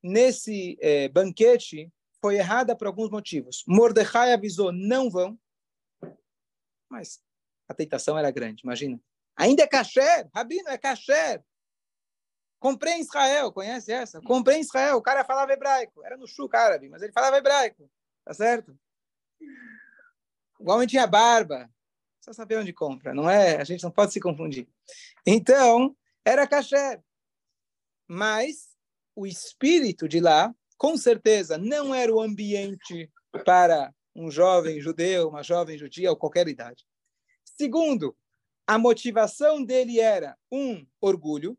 nesse 0.08 0.76
é, 0.80 1.08
banquete 1.08 1.92
foi 2.20 2.36
errada 2.36 2.74
por 2.74 2.86
alguns 2.86 3.10
motivos. 3.10 3.62
Mordecai 3.66 4.32
avisou, 4.32 4.72
não 4.72 5.10
vão. 5.10 5.38
Mas 6.90 7.20
a 7.68 7.74
tentação 7.74 8.18
era 8.18 8.30
grande, 8.30 8.62
imagina. 8.64 9.00
Ainda 9.36 9.62
é 9.62 9.66
kasher, 9.66 10.28
Rabino, 10.34 10.68
é 10.68 10.78
kasher. 10.78 11.44
Comprei 12.58 12.94
em 12.94 13.00
Israel, 13.00 13.52
conhece 13.52 13.92
essa? 13.92 14.20
Comprei 14.20 14.56
em 14.56 14.62
Israel, 14.62 14.96
o 14.96 15.02
cara 15.02 15.24
falava 15.24 15.52
hebraico. 15.52 16.04
Era 16.04 16.16
no 16.16 16.26
chuk 16.26 16.56
árabe, 16.56 16.88
mas 16.88 17.02
ele 17.02 17.12
falava 17.12 17.36
hebraico. 17.36 17.88
Tá 18.24 18.34
certo? 18.34 18.76
O 20.58 20.70
homem 20.72 20.88
tinha 20.88 21.06
barba. 21.06 21.70
Só 22.20 22.32
saber 22.32 22.58
onde 22.58 22.72
compra, 22.72 23.14
não 23.14 23.30
é? 23.30 23.56
A 23.60 23.64
gente 23.64 23.84
não 23.84 23.92
pode 23.92 24.12
se 24.12 24.20
confundir. 24.20 24.68
Então, 25.24 25.96
era 26.24 26.48
kasher. 26.48 27.00
Mas 28.08 28.76
o 29.18 29.26
espírito 29.26 30.08
de 30.08 30.20
lá, 30.20 30.54
com 30.76 30.96
certeza, 30.96 31.58
não 31.58 31.92
era 31.92 32.14
o 32.14 32.20
ambiente 32.20 33.10
para 33.44 33.92
um 34.14 34.30
jovem 34.30 34.80
judeu, 34.80 35.28
uma 35.28 35.42
jovem 35.42 35.76
judia 35.76 36.10
ou 36.10 36.16
qualquer 36.16 36.46
idade. 36.46 36.84
Segundo, 37.44 38.16
a 38.64 38.78
motivação 38.78 39.64
dele 39.64 39.98
era 39.98 40.38
um 40.52 40.86
orgulho. 41.00 41.58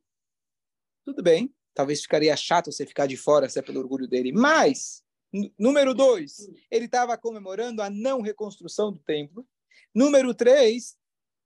Tudo 1.03 1.21
bem, 1.21 1.53
talvez 1.73 2.01
ficaria 2.01 2.35
chato 2.37 2.71
você 2.71 2.85
ficar 2.85 3.07
de 3.07 3.17
fora 3.17 3.49
se 3.49 3.59
é 3.59 3.61
pelo 3.61 3.81
orgulho 3.81 4.07
dele, 4.07 4.31
mas 4.31 5.03
número 5.57 5.93
dois, 5.93 6.49
ele 6.71 6.85
estava 6.85 7.17
comemorando 7.17 7.81
a 7.81 7.89
não 7.89 8.21
reconstrução 8.21 8.89
do 8.89 8.99
templo. 8.99 9.45
Número 9.93 10.33
três, 10.33 10.95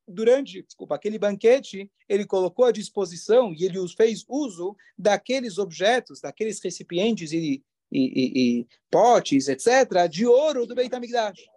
durante, 0.07 0.61
desculpa, 0.63 0.95
aquele 0.95 1.17
banquete, 1.17 1.89
ele 2.07 2.25
colocou 2.25 2.65
à 2.65 2.71
disposição 2.71 3.53
e 3.53 3.63
ele 3.63 3.77
fez 3.95 4.25
uso 4.27 4.75
daqueles 4.97 5.57
objetos, 5.57 6.21
daqueles 6.21 6.61
recipientes 6.61 7.31
e, 7.31 7.63
e, 7.91 7.99
e, 7.99 8.59
e 8.59 8.67
potes, 8.89 9.47
etc., 9.47 10.07
de 10.09 10.25
ouro 10.25 10.65
do 10.65 10.75
Beit 10.75 10.93
HaMikdash, 10.93 11.47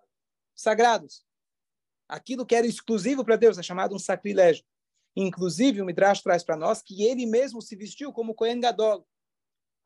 sagrados. 0.54 1.24
Aquilo 2.08 2.46
que 2.46 2.54
era 2.54 2.66
exclusivo 2.66 3.24
para 3.24 3.36
Deus 3.36 3.58
é 3.58 3.62
chamado 3.62 3.94
um 3.94 3.98
sacrilégio. 3.98 4.64
Inclusive, 5.16 5.80
o 5.80 5.84
Midrash 5.84 6.20
traz 6.20 6.44
para 6.44 6.56
nós 6.56 6.82
que 6.82 7.04
ele 7.04 7.24
mesmo 7.26 7.62
se 7.62 7.74
vestiu 7.74 8.12
como 8.12 8.34
Kohen 8.34 8.60
Gadol. 8.60 9.06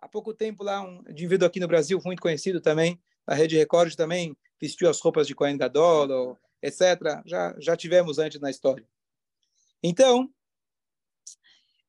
Há 0.00 0.08
pouco 0.08 0.34
tempo 0.34 0.64
lá, 0.64 0.82
um 0.82 1.02
indivíduo 1.08 1.46
aqui 1.46 1.60
no 1.60 1.68
Brasil, 1.68 2.00
muito 2.04 2.20
conhecido 2.20 2.60
também, 2.60 3.00
a 3.26 3.34
Rede 3.34 3.56
Record 3.56 3.94
também 3.94 4.36
vestiu 4.60 4.90
as 4.90 5.00
roupas 5.00 5.26
de 5.26 5.34
Kohen 5.34 5.56
Gadol, 5.56 6.10
ou 6.10 6.38
etc. 6.62 7.22
Já, 7.26 7.54
já 7.58 7.76
tivemos 7.76 8.18
antes 8.18 8.40
na 8.40 8.50
história. 8.50 8.86
Então, 9.82 10.32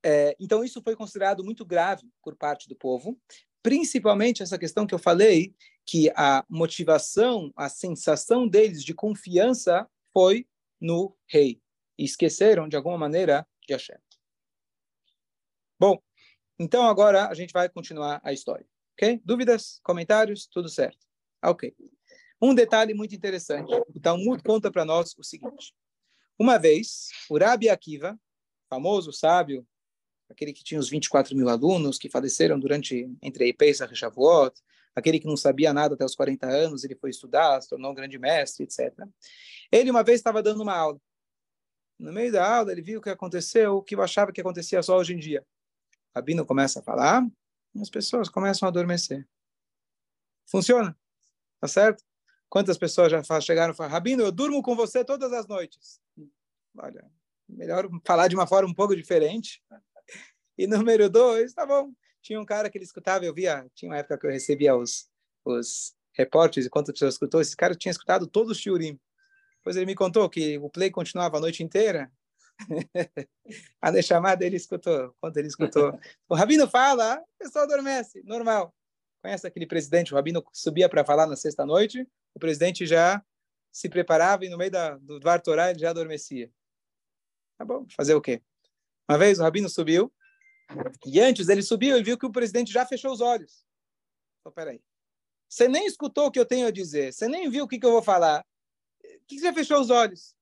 é, 0.04 0.36
então 0.40 0.64
isso 0.64 0.82
foi 0.82 0.96
considerado 0.96 1.44
muito 1.44 1.66
grave 1.66 2.10
por 2.24 2.36
parte 2.36 2.68
do 2.68 2.76
povo, 2.76 3.20
principalmente 3.62 4.42
essa 4.42 4.58
questão 4.58 4.88
que 4.88 4.94
eu 4.94 5.00
falei, 5.00 5.56
que 5.86 6.10
a 6.16 6.44
motivação, 6.50 7.52
a 7.56 7.70
sensação 7.70 8.48
deles 8.48 8.84
de 8.84 8.94
confiança 8.94 9.88
foi 10.14 10.48
no 10.80 11.16
rei. 11.28 11.62
E 11.98 12.04
esqueceram, 12.04 12.68
de 12.68 12.76
alguma 12.76 12.98
maneira, 12.98 13.48
de 13.68 13.74
Hashem. 13.74 13.98
Bom, 15.80 16.02
então 16.60 16.88
agora 16.88 17.28
a 17.28 17.34
gente 17.34 17.54
vai 17.54 17.70
continuar 17.70 18.22
a 18.24 18.34
história. 18.34 18.66
Ok? 18.94 19.22
Dúvidas? 19.24 19.80
Comentários? 19.84 20.48
Tudo 20.48 20.70
certo. 20.70 21.06
Ok. 21.44 21.74
Um 22.42 22.56
detalhe 22.56 22.94
muito 22.94 23.14
interessante. 23.14 23.72
O 23.72 24.00
Talmud 24.00 24.42
conta 24.42 24.72
para 24.72 24.84
nós 24.84 25.16
o 25.18 25.24
seguinte. 25.24 25.76
Uma 26.40 26.58
vez, 26.58 27.10
o 27.30 27.38
Rabi 27.38 27.70
Akiva, 27.70 28.20
famoso 28.68 29.14
sábio, 29.14 29.68
aquele 30.28 30.52
que 30.52 30.64
tinha 30.64 30.80
os 30.80 30.90
24 30.90 31.36
mil 31.36 31.50
alunos 31.50 32.00
que 32.00 32.10
faleceram 32.10 32.60
durante 32.60 33.16
entre 33.22 33.54
Pesach 33.54 33.94
e 33.94 33.96
Shavuot, 33.96 34.60
aquele 34.96 35.20
que 35.20 35.28
não 35.28 35.38
sabia 35.38 35.72
nada 35.72 35.94
até 35.94 36.04
os 36.04 36.16
40 36.16 36.48
anos, 36.48 36.84
ele 36.84 36.96
foi 36.96 37.12
estudar, 37.12 37.62
se 37.62 37.70
tornou 37.70 37.92
um 37.92 37.96
grande 37.96 38.18
mestre, 38.18 38.64
etc. 38.64 38.92
Ele 39.72 39.92
uma 39.92 40.04
vez 40.04 40.20
estava 40.20 40.42
dando 40.42 40.64
uma 40.64 40.76
aula. 40.76 41.00
No 42.00 42.12
meio 42.12 42.32
da 42.32 42.58
aula, 42.58 42.72
ele 42.72 42.82
viu 42.82 43.00
o 43.00 43.04
que 43.04 43.10
aconteceu, 43.12 43.76
o 43.76 43.84
que 43.84 43.94
eu 43.94 44.02
achava 44.02 44.32
que 44.32 44.42
acontecia 44.42 44.82
só 44.82 44.98
hoje 44.98 45.14
em 45.14 45.20
dia. 45.20 45.46
O 45.94 46.18
Rabino 46.18 46.46
começa 46.46 46.80
a 46.80 46.84
falar, 46.84 47.24
e 47.76 47.82
as 47.82 47.90
pessoas 47.90 48.28
começam 48.28 48.66
a 48.66 48.70
adormecer. 48.70 49.28
Funciona, 50.48 50.98
tá 51.60 51.68
certo? 51.68 52.04
Quantas 52.52 52.78
pessoas 52.78 53.10
já 53.10 53.24
chegaram 53.40 53.72
e 53.72 53.76
falaram, 53.78 53.94
Rabino, 53.94 54.24
eu 54.24 54.32
durmo 54.32 54.62
com 54.62 54.76
você 54.76 55.06
todas 55.06 55.32
as 55.32 55.48
noites. 55.48 56.02
Olha, 56.78 57.10
melhor 57.48 57.90
falar 58.06 58.28
de 58.28 58.36
uma 58.36 58.46
forma 58.46 58.70
um 58.70 58.74
pouco 58.74 58.94
diferente. 58.94 59.64
E 60.58 60.68
número 60.68 61.10
dois, 61.10 61.54
tá 61.54 61.66
bom. 61.66 61.94
Tinha 62.22 62.42
um 62.42 62.46
cara 62.46 62.70
que 62.70 62.78
ele 62.78 62.84
escutava, 62.84 63.24
eu 63.24 63.34
via, 63.34 63.66
tinha 63.74 63.90
uma 63.90 63.98
época 63.98 64.18
que 64.18 64.28
eu 64.28 64.30
recebia 64.30 64.76
os, 64.76 65.10
os 65.46 65.96
reportes 66.14 66.66
e 66.66 66.70
quantas 66.70 66.92
pessoas 66.92 67.14
escutou. 67.14 67.40
Esse 67.40 67.56
cara 67.56 67.74
tinha 67.74 67.90
escutado 67.90 68.28
todos 68.28 68.52
os 68.52 68.58
shiurim. 68.58 69.00
Depois 69.60 69.78
ele 69.78 69.86
me 69.86 69.96
contou 69.96 70.30
que 70.30 70.58
o 70.58 70.70
play 70.70 70.92
continuava 70.92 71.38
a 71.38 71.40
noite 71.40 71.64
inteira. 71.64 72.12
a 73.82 74.02
chamada 74.02 74.46
ele 74.46 74.58
escutou. 74.58 75.16
Quando 75.22 75.38
ele 75.38 75.48
escutou, 75.48 75.98
o 76.28 76.36
rabino 76.36 76.68
fala, 76.68 77.16
o 77.16 77.44
pessoal 77.46 77.64
adormece, 77.64 78.22
normal. 78.26 78.76
Conhece 79.22 79.48
aquele 79.48 79.66
presidente? 79.66 80.12
O 80.12 80.18
rabino 80.18 80.44
subia 80.52 80.90
para 80.90 81.06
falar 81.06 81.28
na 81.28 81.38
sexta 81.38 81.66
noite, 81.66 82.06
o 82.34 82.40
presidente 82.40 82.86
já 82.86 83.24
se 83.72 83.90
preparava 83.90 84.46
e 84.46 84.50
no 84.50 84.58
meio 84.58 84.72
da, 84.72 84.98
do 84.98 85.20
Dvar 85.20 85.42
Torah 85.42 85.70
ele 85.70 85.80
já 85.80 85.90
adormecia. 85.90 86.52
Tá 87.58 87.66
bom, 87.66 87.86
fazer 87.96 88.16
o 88.16 88.22
quê? 88.22 88.42
Uma 89.10 89.18
vez 89.18 89.40
o 89.40 89.44
rabino 89.44 89.70
subiu, 89.70 90.12
e 91.06 91.20
antes 91.20 91.50
ele 91.50 91.62
subiu, 91.62 91.96
ele 91.96 92.04
viu 92.04 92.18
que 92.18 92.26
o 92.26 92.32
presidente 92.32 92.72
já 92.72 92.86
fechou 92.86 93.12
os 93.12 93.22
olhos. 93.22 93.66
Então, 94.40 94.52
peraí. 94.52 94.82
Você 95.50 95.68
nem 95.68 95.86
escutou 95.86 96.28
o 96.28 96.32
que 96.32 96.40
eu 96.40 96.46
tenho 96.46 96.68
a 96.68 96.72
dizer, 96.72 97.14
você 97.14 97.28
nem 97.28 97.50
viu 97.50 97.66
o 97.66 97.68
que, 97.68 97.78
que 97.78 97.86
eu 97.86 97.92
vou 97.92 98.02
falar. 98.02 98.46
O 99.04 99.26
que 99.28 99.40
você 99.40 99.54
fechou 99.54 99.80
os 99.82 99.90
olhos? 99.90 100.36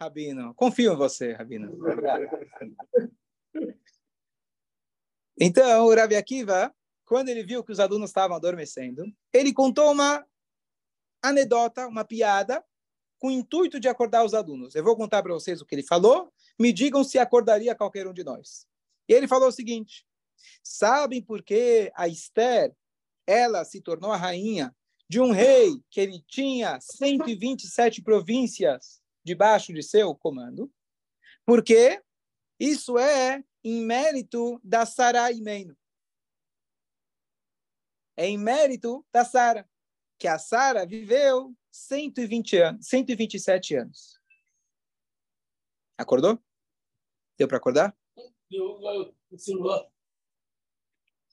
Rabino, 0.00 0.54
confio 0.54 0.92
em 0.92 0.96
você, 0.96 1.32
Rabino. 1.32 1.72
Então, 5.44 5.86
o 5.86 5.94
Rabi 5.94 6.14
Akiva, 6.14 6.72
quando 7.04 7.28
ele 7.28 7.42
viu 7.42 7.64
que 7.64 7.72
os 7.72 7.80
alunos 7.80 8.10
estavam 8.10 8.36
adormecendo, 8.36 9.04
ele 9.32 9.52
contou 9.52 9.90
uma 9.90 10.24
anedota, 11.22 11.86
uma 11.86 12.04
piada, 12.04 12.64
com 13.18 13.28
o 13.28 13.30
intuito 13.30 13.78
de 13.78 13.88
acordar 13.88 14.24
os 14.24 14.34
alunos. 14.34 14.74
Eu 14.74 14.82
vou 14.82 14.96
contar 14.96 15.22
para 15.22 15.32
vocês 15.32 15.60
o 15.60 15.66
que 15.66 15.74
ele 15.74 15.84
falou, 15.84 16.32
me 16.58 16.72
digam 16.72 17.04
se 17.04 17.18
acordaria 17.18 17.74
qualquer 17.74 18.06
um 18.06 18.12
de 18.12 18.24
nós. 18.24 18.66
E 19.08 19.12
ele 19.12 19.28
falou 19.28 19.48
o 19.48 19.52
seguinte: 19.52 20.04
sabem 20.62 21.22
por 21.22 21.42
que 21.42 21.92
a 21.94 22.08
Esther, 22.08 22.74
ela 23.26 23.64
se 23.64 23.80
tornou 23.80 24.10
a 24.10 24.16
rainha 24.16 24.74
de 25.08 25.20
um 25.20 25.30
rei 25.30 25.80
que 25.90 26.00
ele 26.00 26.20
tinha 26.26 26.80
127 26.80 28.02
províncias 28.02 29.00
debaixo 29.24 29.72
de 29.72 29.82
seu 29.82 30.14
comando? 30.14 30.72
Porque 31.46 32.02
isso 32.58 32.98
é 32.98 33.44
em 33.62 33.84
mérito 33.84 34.60
da 34.64 34.84
Sarai 34.84 35.34
Meino. 35.34 35.76
É 38.16 38.26
em 38.26 38.36
mérito 38.36 39.06
da 39.12 39.24
Sara, 39.24 39.68
que 40.22 40.28
a 40.28 40.38
Sara 40.38 40.86
viveu 40.86 41.52
120 41.72 42.56
anos, 42.56 42.86
127 42.86 43.74
anos. 43.74 44.20
Acordou? 45.98 46.38
Deu 47.36 47.48
para 47.48 47.56
acordar? 47.56 47.92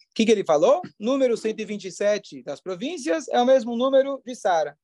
O 0.09 0.13
que, 0.15 0.25
que 0.25 0.31
ele 0.31 0.43
falou? 0.43 0.81
Número 0.97 1.37
127 1.37 2.41
das 2.41 2.59
províncias 2.59 3.27
é 3.27 3.39
o 3.39 3.45
mesmo 3.45 3.77
número 3.77 4.23
de 4.25 4.35
Sara. 4.35 4.75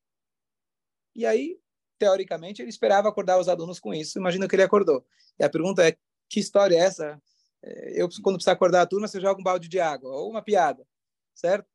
E 1.15 1.25
aí, 1.25 1.59
teoricamente, 1.97 2.61
ele 2.61 2.69
esperava 2.69 3.09
acordar 3.09 3.39
os 3.39 3.49
alunos 3.49 3.79
com 3.79 3.91
isso. 3.91 4.19
Imagina 4.19 4.47
que 4.47 4.55
ele 4.55 4.61
acordou. 4.61 5.03
E 5.39 5.43
a 5.43 5.49
pergunta 5.49 5.83
é: 5.83 5.97
que 6.29 6.39
história 6.39 6.75
é 6.75 6.81
essa? 6.81 7.19
É, 7.63 8.03
eu, 8.03 8.07
quando 8.21 8.35
precisar 8.35 8.51
acordar 8.51 8.83
a 8.83 8.85
turma, 8.85 9.07
você 9.07 9.19
joga 9.19 9.41
um 9.41 9.43
balde 9.43 9.67
de 9.67 9.79
água, 9.79 10.11
ou 10.11 10.29
uma 10.29 10.43
piada, 10.43 10.87
certo? 11.33 11.74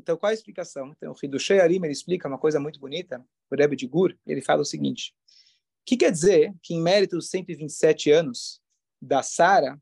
Então, 0.00 0.16
qual 0.16 0.30
a 0.30 0.34
explicação? 0.34 0.92
Então, 0.96 1.12
o 1.12 1.16
Hidushei 1.22 1.60
Arim, 1.60 1.76
ele 1.76 1.92
explica 1.92 2.26
uma 2.26 2.38
coisa 2.38 2.58
muito 2.58 2.80
bonita, 2.80 3.22
o 3.50 3.54
Rebbe 3.54 3.76
de 3.76 3.86
Gur, 3.86 4.16
ele 4.26 4.40
fala 4.40 4.62
o 4.62 4.64
seguinte, 4.64 5.14
o 5.82 5.84
que 5.84 5.96
quer 5.96 6.10
dizer 6.10 6.54
que 6.62 6.74
em 6.74 6.80
mérito 6.80 7.16
dos 7.16 7.28
127 7.28 8.10
anos 8.10 8.62
da 9.00 9.22
Sara, 9.22 9.78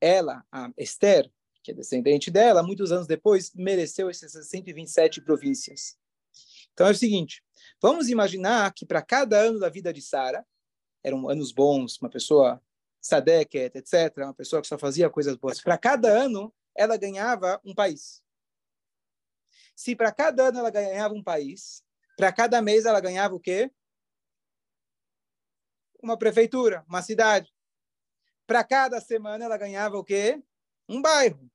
ela, 0.00 0.44
a 0.52 0.70
Esther, 0.78 1.30
que 1.64 1.72
é 1.72 1.74
descendente 1.74 2.30
dela, 2.30 2.62
muitos 2.62 2.92
anos 2.92 3.06
depois, 3.06 3.52
mereceu 3.54 4.08
essas 4.08 4.32
127 4.48 5.20
províncias. 5.20 5.98
Então, 6.72 6.86
é 6.86 6.92
o 6.92 6.94
seguinte, 6.94 7.42
vamos 7.82 8.08
imaginar 8.08 8.72
que 8.72 8.86
para 8.86 9.02
cada 9.02 9.36
ano 9.36 9.58
da 9.58 9.68
vida 9.68 9.92
de 9.92 10.00
Sara, 10.00 10.46
eram 11.02 11.28
anos 11.28 11.50
bons, 11.50 11.98
uma 12.00 12.08
pessoa 12.08 12.62
sadeket, 13.00 13.76
etc., 13.76 14.16
uma 14.18 14.34
pessoa 14.34 14.62
que 14.62 14.68
só 14.68 14.78
fazia 14.78 15.10
coisas 15.10 15.36
boas, 15.36 15.60
para 15.60 15.76
cada 15.76 16.08
ano, 16.08 16.54
ela 16.76 16.96
ganhava 16.96 17.60
um 17.64 17.74
país. 17.74 18.22
Se 19.80 19.96
para 19.96 20.12
cada 20.12 20.48
ano 20.48 20.58
ela 20.58 20.68
ganhava 20.68 21.14
um 21.14 21.22
país, 21.22 21.82
para 22.14 22.30
cada 22.30 22.60
mês 22.60 22.84
ela 22.84 23.00
ganhava 23.00 23.34
o 23.34 23.40
quê? 23.40 23.72
Uma 26.02 26.18
prefeitura, 26.18 26.84
uma 26.86 27.00
cidade. 27.00 27.50
Para 28.46 28.62
cada 28.62 29.00
semana 29.00 29.42
ela 29.42 29.56
ganhava 29.56 29.96
o 29.96 30.04
quê? 30.04 30.38
Um 30.86 31.00
bairro. 31.00 31.50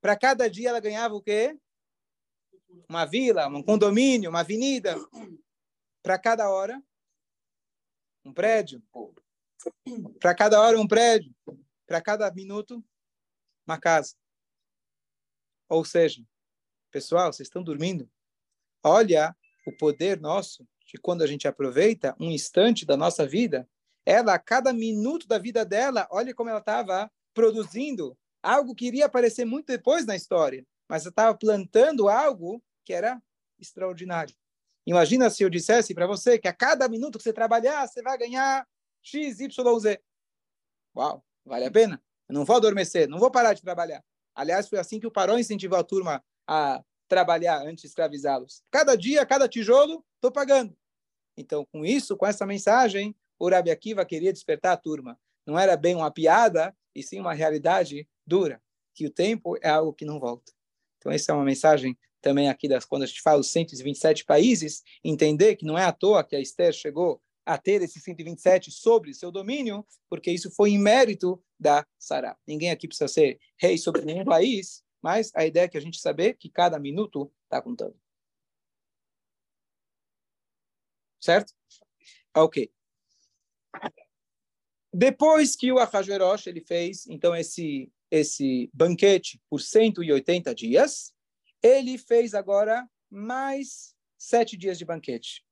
Para 0.00 0.16
cada 0.16 0.48
dia 0.48 0.68
ela 0.68 0.78
ganhava 0.78 1.12
o 1.16 1.20
quê? 1.20 1.58
Uma 2.88 3.04
vila, 3.04 3.48
um 3.48 3.60
condomínio, 3.60 4.30
uma 4.30 4.42
avenida. 4.42 4.94
Para 6.04 6.16
cada 6.16 6.48
hora, 6.48 6.80
um 8.24 8.32
prédio. 8.32 8.80
Para 10.20 10.32
cada 10.32 10.60
hora, 10.60 10.78
um 10.78 10.86
prédio. 10.86 11.34
Para 11.88 12.00
cada 12.00 12.30
minuto, 12.32 12.80
uma 13.66 13.80
casa. 13.80 14.14
Ou 15.68 15.84
seja, 15.84 16.24
Pessoal, 16.90 17.32
vocês 17.32 17.46
estão 17.46 17.62
dormindo? 17.62 18.10
Olha 18.82 19.36
o 19.64 19.76
poder 19.76 20.20
nosso 20.20 20.66
de 20.84 20.98
quando 20.98 21.22
a 21.22 21.26
gente 21.26 21.46
aproveita 21.46 22.16
um 22.18 22.30
instante 22.30 22.84
da 22.84 22.96
nossa 22.96 23.24
vida. 23.24 23.68
Ela, 24.04 24.34
a 24.34 24.38
cada 24.40 24.72
minuto 24.72 25.28
da 25.28 25.38
vida 25.38 25.64
dela, 25.64 26.08
olha 26.10 26.34
como 26.34 26.50
ela 26.50 26.58
estava 26.58 27.08
produzindo 27.32 28.18
algo 28.42 28.74
que 28.74 28.86
iria 28.86 29.06
aparecer 29.06 29.44
muito 29.44 29.66
depois 29.66 30.04
na 30.04 30.16
história, 30.16 30.66
mas 30.88 31.02
ela 31.02 31.10
estava 31.10 31.38
plantando 31.38 32.08
algo 32.08 32.60
que 32.84 32.92
era 32.92 33.22
extraordinário. 33.56 34.34
Imagina 34.84 35.30
se 35.30 35.44
eu 35.44 35.50
dissesse 35.50 35.94
para 35.94 36.08
você 36.08 36.40
que 36.40 36.48
a 36.48 36.52
cada 36.52 36.88
minuto 36.88 37.18
que 37.18 37.22
você 37.22 37.32
trabalhar, 37.32 37.86
você 37.86 38.02
vai 38.02 38.18
ganhar 38.18 38.66
X, 39.00 39.38
Y, 39.38 39.78
Z. 39.78 40.02
Uau, 40.96 41.24
vale 41.44 41.66
a 41.66 41.70
pena. 41.70 42.02
Eu 42.28 42.34
não 42.34 42.44
vou 42.44 42.56
adormecer, 42.56 43.08
não 43.08 43.18
vou 43.18 43.30
parar 43.30 43.54
de 43.54 43.62
trabalhar. 43.62 44.02
Aliás, 44.34 44.68
foi 44.68 44.78
assim 44.78 44.98
que 44.98 45.06
o 45.06 45.10
Paró 45.10 45.38
incentivou 45.38 45.78
a 45.78 45.84
turma 45.84 46.24
a 46.50 46.82
trabalhar 47.06 47.62
antes 47.62 47.82
de 47.82 47.86
escravizá-los. 47.86 48.64
Cada 48.72 48.96
dia, 48.96 49.24
cada 49.24 49.48
tijolo, 49.48 50.04
estou 50.16 50.32
pagando. 50.32 50.76
Então, 51.36 51.64
com 51.72 51.84
isso, 51.84 52.16
com 52.16 52.26
essa 52.26 52.44
mensagem, 52.44 53.14
o 53.38 53.48
Rabi 53.48 53.70
Akiva 53.70 54.04
queria 54.04 54.32
despertar 54.32 54.72
a 54.72 54.76
turma. 54.76 55.16
Não 55.46 55.56
era 55.56 55.76
bem 55.76 55.94
uma 55.94 56.10
piada, 56.10 56.76
e 56.92 57.04
sim 57.04 57.20
uma 57.20 57.32
realidade 57.32 58.08
dura, 58.26 58.60
que 58.92 59.06
o 59.06 59.10
tempo 59.10 59.56
é 59.62 59.68
algo 59.68 59.92
que 59.92 60.04
não 60.04 60.18
volta. 60.18 60.52
Então, 60.98 61.12
essa 61.12 61.30
é 61.30 61.34
uma 61.34 61.44
mensagem 61.44 61.96
também 62.20 62.48
aqui 62.48 62.68
das 62.68 62.84
quando 62.84 63.04
a 63.04 63.06
gente 63.06 63.22
fala 63.22 63.40
os 63.40 63.50
127 63.52 64.24
países, 64.24 64.82
entender 65.04 65.54
que 65.54 65.64
não 65.64 65.78
é 65.78 65.84
à 65.84 65.92
toa 65.92 66.24
que 66.24 66.34
a 66.34 66.40
Esther 66.40 66.72
chegou 66.72 67.22
a 67.46 67.56
ter 67.56 67.80
esses 67.80 68.02
127 68.02 68.72
sobre 68.72 69.14
seu 69.14 69.30
domínio, 69.30 69.86
porque 70.08 70.32
isso 70.32 70.50
foi 70.50 70.70
em 70.70 70.78
mérito 70.78 71.40
da 71.58 71.86
Sará. 71.96 72.36
Ninguém 72.46 72.70
aqui 72.70 72.88
precisa 72.88 73.08
ser 73.08 73.38
rei 73.56 73.78
sobre 73.78 74.04
nenhum 74.04 74.24
país, 74.24 74.82
mas 75.02 75.30
a 75.34 75.44
ideia 75.46 75.64
é 75.64 75.68
que 75.68 75.78
a 75.78 75.80
gente 75.80 75.98
saber 75.98 76.34
que 76.34 76.50
cada 76.50 76.78
minuto 76.78 77.32
está 77.44 77.60
contando. 77.60 77.98
Certo? 81.20 81.52
Ok. 82.34 82.72
Depois 84.92 85.54
que 85.54 85.70
o 85.70 85.78
Ahasverosh 85.78 86.46
ele 86.46 86.60
fez 86.60 87.06
então 87.06 87.34
esse 87.34 87.92
esse 88.10 88.68
banquete 88.74 89.40
por 89.48 89.60
180 89.60 90.52
dias, 90.52 91.14
ele 91.62 91.96
fez 91.96 92.34
agora 92.34 92.88
mais 93.08 93.94
sete 94.18 94.56
dias 94.56 94.76
de 94.78 94.84
banquete. 94.84 95.44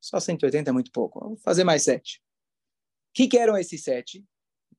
Só 0.00 0.18
180 0.18 0.70
é 0.70 0.72
muito 0.72 0.90
pouco. 0.90 1.20
Vamos 1.20 1.42
fazer 1.42 1.62
mais 1.62 1.82
sete. 1.82 2.22
O 3.10 3.12
que, 3.12 3.28
que 3.28 3.36
eram 3.36 3.56
esses 3.56 3.82
sete? 3.82 4.24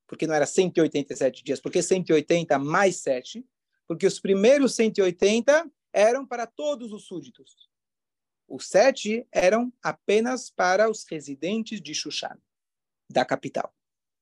Porque 0.08 0.26
não 0.26 0.34
era 0.34 0.48
187 0.48 1.44
dias. 1.44 1.60
Porque 1.60 1.84
180 1.84 2.58
mais 2.58 2.98
sete? 2.98 3.46
Porque 3.92 4.08
os 4.08 4.22
primeiros 4.22 4.74
180 4.76 5.70
eram 5.92 6.26
para 6.26 6.48
todos 6.48 6.94
os 6.94 7.08
súditos. 7.08 7.70
Os 8.48 8.70
sete 8.70 9.28
eram 9.30 9.70
apenas 9.84 10.50
para 10.50 10.90
os 10.90 11.04
residentes 11.04 11.82
de 11.82 11.94
Shushan, 11.94 12.40
da 13.10 13.26
capital. 13.26 13.76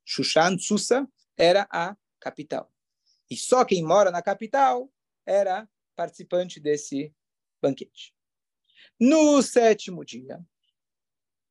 Shushan, 0.03 0.57
Susa, 0.57 1.07
era 1.37 1.67
a 1.69 1.95
capital. 2.19 2.73
E 3.29 3.37
só 3.37 3.63
quem 3.63 3.83
mora 3.83 4.09
na 4.09 4.23
capital 4.23 4.91
era 5.23 5.69
participante 5.95 6.59
desse 6.59 7.13
banquete. 7.61 8.15
No 8.99 9.39
sétimo 9.43 10.03
dia 10.03 10.43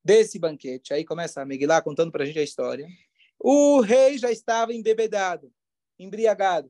desse 0.02 0.40
banquete, 0.40 0.92
aí 0.92 1.04
começa 1.04 1.40
a 1.40 1.46
Megillah 1.46 1.82
contando 1.82 2.10
para 2.10 2.24
a 2.24 2.26
gente 2.26 2.40
a 2.40 2.42
história, 2.42 2.88
o 3.38 3.80
rei 3.80 4.18
já 4.18 4.32
estava 4.32 4.74
embebedado, 4.74 5.54
embriagado 5.96 6.68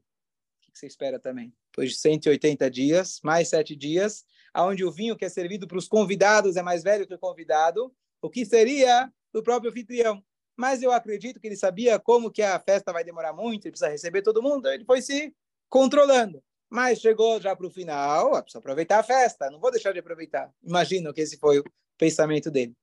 que 0.73 0.79
você 0.79 0.87
espera 0.87 1.19
também? 1.19 1.53
Depois 1.71 1.91
de 1.91 1.99
180 1.99 2.71
dias, 2.71 3.21
mais 3.23 3.49
sete 3.49 3.75
dias, 3.77 4.25
aonde 4.53 4.85
o 4.85 4.91
vinho 4.91 5.17
que 5.17 5.25
é 5.25 5.29
servido 5.29 5.67
para 5.67 5.79
os 5.79 5.89
convidados 5.89 6.57
é 6.57 6.63
mais 6.63 6.83
velho 6.83 7.07
que 7.07 7.15
o 7.15 7.19
convidado, 7.19 7.95
o 8.21 8.31
que 8.31 8.45
seria 8.45 9.13
do 9.33 9.43
próprio 9.43 9.71
anfitrião. 9.71 10.23
Mas 10.57 10.83
eu 10.83 10.91
acredito 10.91 11.39
que 11.39 11.47
ele 11.47 11.57
sabia 11.57 11.99
como 11.99 12.31
que 12.31 12.43
a 12.43 12.59
festa 12.59 12.93
vai 12.93 13.05
demorar 13.05 13.33
muito, 13.33 13.67
ele 13.67 13.73
precisa 13.73 13.91
receber 13.91 14.23
todo 14.23 14.43
mundo, 14.43 14.69
ele 14.69 14.85
foi 14.85 15.01
se 15.01 15.35
controlando. 15.69 16.43
Mas 16.69 17.01
chegou 17.01 17.41
já 17.41 17.55
para 17.55 17.67
o 17.67 17.71
final, 17.71 18.31
precisa 18.43 18.59
aproveitar 18.59 18.99
a 18.99 19.03
festa, 19.03 19.51
não 19.51 19.61
vou 19.61 19.71
deixar 19.71 19.93
de 19.93 20.01
aproveitar. 20.01 20.53
Imagino 20.63 21.15
que 21.15 21.21
esse 21.21 21.39
foi 21.39 21.61
o 21.61 21.65
pensamento 21.97 22.51
dele. 22.51 22.75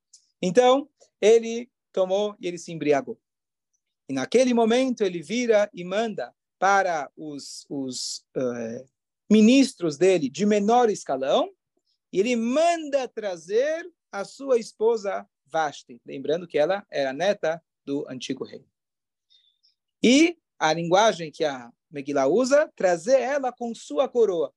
Então, 0.41 0.89
ele 1.21 1.69
tomou 1.91 2.35
e 2.39 2.47
ele 2.47 2.57
se 2.57 2.71
embriagou. 2.71 3.19
E 4.07 4.13
naquele 4.13 4.53
momento 4.53 5.01
ele 5.01 5.21
vira 5.21 5.69
e 5.73 5.83
manda 5.83 6.33
para 6.65 7.11
os, 7.15 7.63
os 7.69 8.25
uh, 8.35 8.89
ministros 9.29 9.99
dele 9.99 10.27
de 10.27 10.47
menor 10.47 10.89
escalão, 10.89 11.53
e 12.11 12.19
ele 12.19 12.35
manda 12.35 13.07
trazer 13.07 13.87
a 14.11 14.25
sua 14.25 14.57
esposa 14.57 15.29
Vashti, 15.45 16.01
lembrando 16.03 16.47
que 16.47 16.57
ela 16.57 16.83
era 16.89 17.13
neta 17.13 17.63
do 17.85 18.03
antigo 18.09 18.43
rei. 18.43 18.65
E 20.01 20.39
a 20.57 20.73
linguagem 20.73 21.31
que 21.31 21.45
a 21.45 21.71
Megillah 21.91 22.27
usa, 22.27 22.67
trazer 22.75 23.21
ela 23.21 23.51
com 23.51 23.75
sua 23.75 24.09
coroa. 24.09 24.51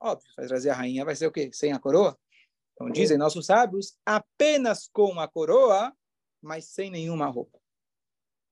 Óbvio, 0.00 0.32
vai 0.38 0.46
trazer 0.46 0.70
a 0.70 0.74
rainha, 0.74 1.04
vai 1.04 1.14
ser 1.14 1.26
o 1.26 1.32
quê? 1.32 1.50
Sem 1.52 1.74
a 1.74 1.78
coroa? 1.78 2.18
Então, 2.72 2.88
dizem 2.90 3.18
nossos 3.18 3.44
sábios, 3.44 3.94
apenas 4.06 4.88
com 4.90 5.20
a 5.20 5.28
coroa, 5.28 5.94
mas 6.40 6.64
sem 6.64 6.90
nenhuma 6.90 7.26
roupa. 7.26 7.60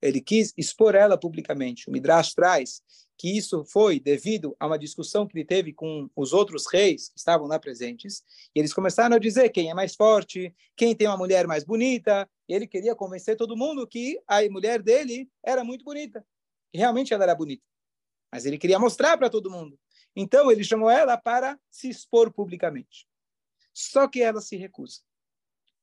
Ele 0.03 0.21
quis 0.21 0.53
expor 0.59 0.95
ela 0.95 1.17
publicamente. 1.17 1.89
O 1.89 1.93
Midrash 1.93 2.35
traz 2.35 2.83
que 3.17 3.37
isso 3.37 3.65
foi 3.65 4.01
devido 4.01 4.57
a 4.59 4.67
uma 4.67 4.77
discussão 4.77 5.29
que 5.29 5.39
ele 5.39 5.45
teve 5.45 5.73
com 5.73 6.11
os 6.17 6.33
outros 6.33 6.67
reis 6.67 7.09
que 7.09 7.19
estavam 7.19 7.47
lá 7.47 7.57
presentes. 7.57 8.25
E 8.53 8.59
eles 8.59 8.75
começaram 8.75 9.15
a 9.15 9.19
dizer 9.19 9.51
quem 9.51 9.71
é 9.71 9.75
mais 9.75 9.95
forte, 9.95 10.53
quem 10.75 10.93
tem 10.93 11.07
uma 11.07 11.17
mulher 11.17 11.47
mais 11.47 11.63
bonita. 11.63 12.29
E 12.49 12.53
ele 12.53 12.67
queria 12.67 12.97
convencer 12.97 13.37
todo 13.37 13.57
mundo 13.57 13.87
que 13.87 14.21
a 14.27 14.43
mulher 14.51 14.83
dele 14.83 15.31
era 15.41 15.63
muito 15.63 15.85
bonita. 15.85 16.27
E 16.75 16.79
realmente 16.79 17.15
ela 17.15 17.23
era 17.23 17.35
bonita. 17.35 17.63
Mas 18.33 18.45
ele 18.45 18.59
queria 18.59 18.79
mostrar 18.79 19.17
para 19.17 19.31
todo 19.31 19.51
mundo. 19.51 19.79
Então 20.17 20.51
ele 20.51 20.65
chamou 20.65 20.91
ela 20.91 21.17
para 21.17 21.57
se 21.71 21.89
expor 21.89 22.33
publicamente. 22.33 23.07
Só 23.73 24.09
que 24.09 24.21
ela 24.21 24.41
se 24.41 24.57
recusa. 24.57 25.01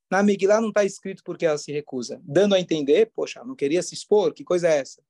Na 0.09 0.23
Megillah 0.23 0.59
não 0.59 0.69
está 0.69 0.83
escrito 0.83 1.23
porque 1.23 1.45
ela 1.45 1.57
se 1.57 1.71
recusa, 1.71 2.19
dando 2.23 2.55
a 2.55 2.59
entender, 2.59 3.11
poxa, 3.13 3.43
não 3.43 3.55
queria 3.55 3.83
se 3.83 3.93
expor, 3.93 4.33
que 4.33 4.43
coisa 4.43 4.67
é 4.67 4.77
essa? 4.79 5.03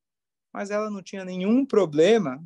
Mas 0.52 0.72
ela 0.72 0.90
não 0.90 1.02
tinha 1.02 1.24
nenhum 1.24 1.66
problema, 1.66 2.44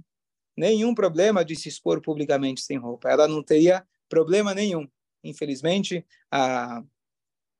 nenhum 0.56 0.94
problema 0.94 1.44
de 1.44 1.56
se 1.56 1.68
expor 1.70 2.02
publicamente 2.02 2.62
sem 2.62 2.78
roupa. 2.78 3.10
Ela 3.10 3.28
não 3.28 3.42
teria 3.42 3.86
problema 4.08 4.54
nenhum. 4.54 4.88
Infelizmente, 5.24 6.06
a, 6.30 6.84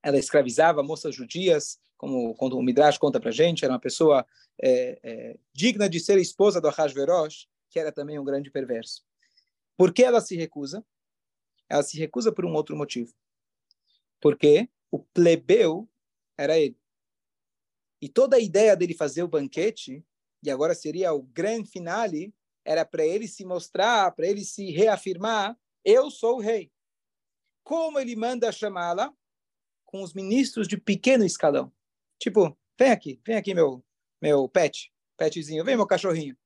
ela 0.04 0.20
escravizava 0.20 0.84
moças 0.84 1.16
judias, 1.16 1.80
como 1.98 2.36
o 2.38 2.62
Midrash 2.62 2.98
conta 2.98 3.20
para 3.20 3.32
gente, 3.32 3.64
era 3.64 3.74
uma 3.74 3.80
pessoa 3.80 4.26
é, 4.62 5.00
é, 5.02 5.38
digna 5.54 5.90
de 5.90 6.00
ser 6.00 6.20
esposa 6.20 6.60
do 6.60 6.68
Ahasverosh, 6.68 7.48
que 7.70 7.80
era 7.80 7.92
também 7.92 8.20
um 8.20 8.24
grande 8.26 8.52
perverso. 8.52 9.04
Por 9.78 9.94
que 9.94 10.04
ela 10.04 10.22
se 10.22 10.36
recusa? 10.36 10.86
Ela 11.70 11.82
se 11.82 11.98
recusa 11.98 12.32
por 12.32 12.46
um 12.46 12.54
outro 12.54 12.76
motivo. 12.76 13.14
Porque 14.20 14.70
o 14.94 15.00
plebeu 15.00 15.90
era 16.38 16.56
ele. 16.60 16.80
E 18.00 18.08
toda 18.08 18.36
a 18.36 18.40
ideia 18.40 18.76
dele 18.76 18.94
fazer 18.94 19.24
o 19.24 19.28
banquete, 19.28 20.06
e 20.44 20.52
agora 20.52 20.76
seria 20.76 21.12
o 21.12 21.24
grande 21.24 21.68
finale, 21.68 22.32
era 22.64 22.86
para 22.86 23.04
ele 23.04 23.28
se 23.28 23.44
mostrar, 23.44 24.12
para 24.12 24.28
ele 24.28 24.46
se 24.46 24.70
reafirmar: 24.70 25.58
eu 25.84 26.12
sou 26.12 26.36
o 26.36 26.40
rei. 26.40 26.72
Como 27.64 28.00
ele 28.00 28.16
manda 28.16 28.52
chamá-la? 28.52 29.12
Com 29.84 30.04
os 30.04 30.14
ministros 30.14 30.68
de 30.68 30.78
pequeno 30.78 31.26
escalão. 31.26 31.74
Tipo, 32.20 32.56
vem 32.78 32.92
aqui, 32.92 33.20
vem 33.26 33.36
aqui, 33.36 33.56
meu, 33.56 33.84
meu 34.22 34.48
pet, 34.48 34.94
petzinho, 35.18 35.66
vem, 35.66 35.76
meu 35.76 35.88
cachorrinho. 35.88 36.38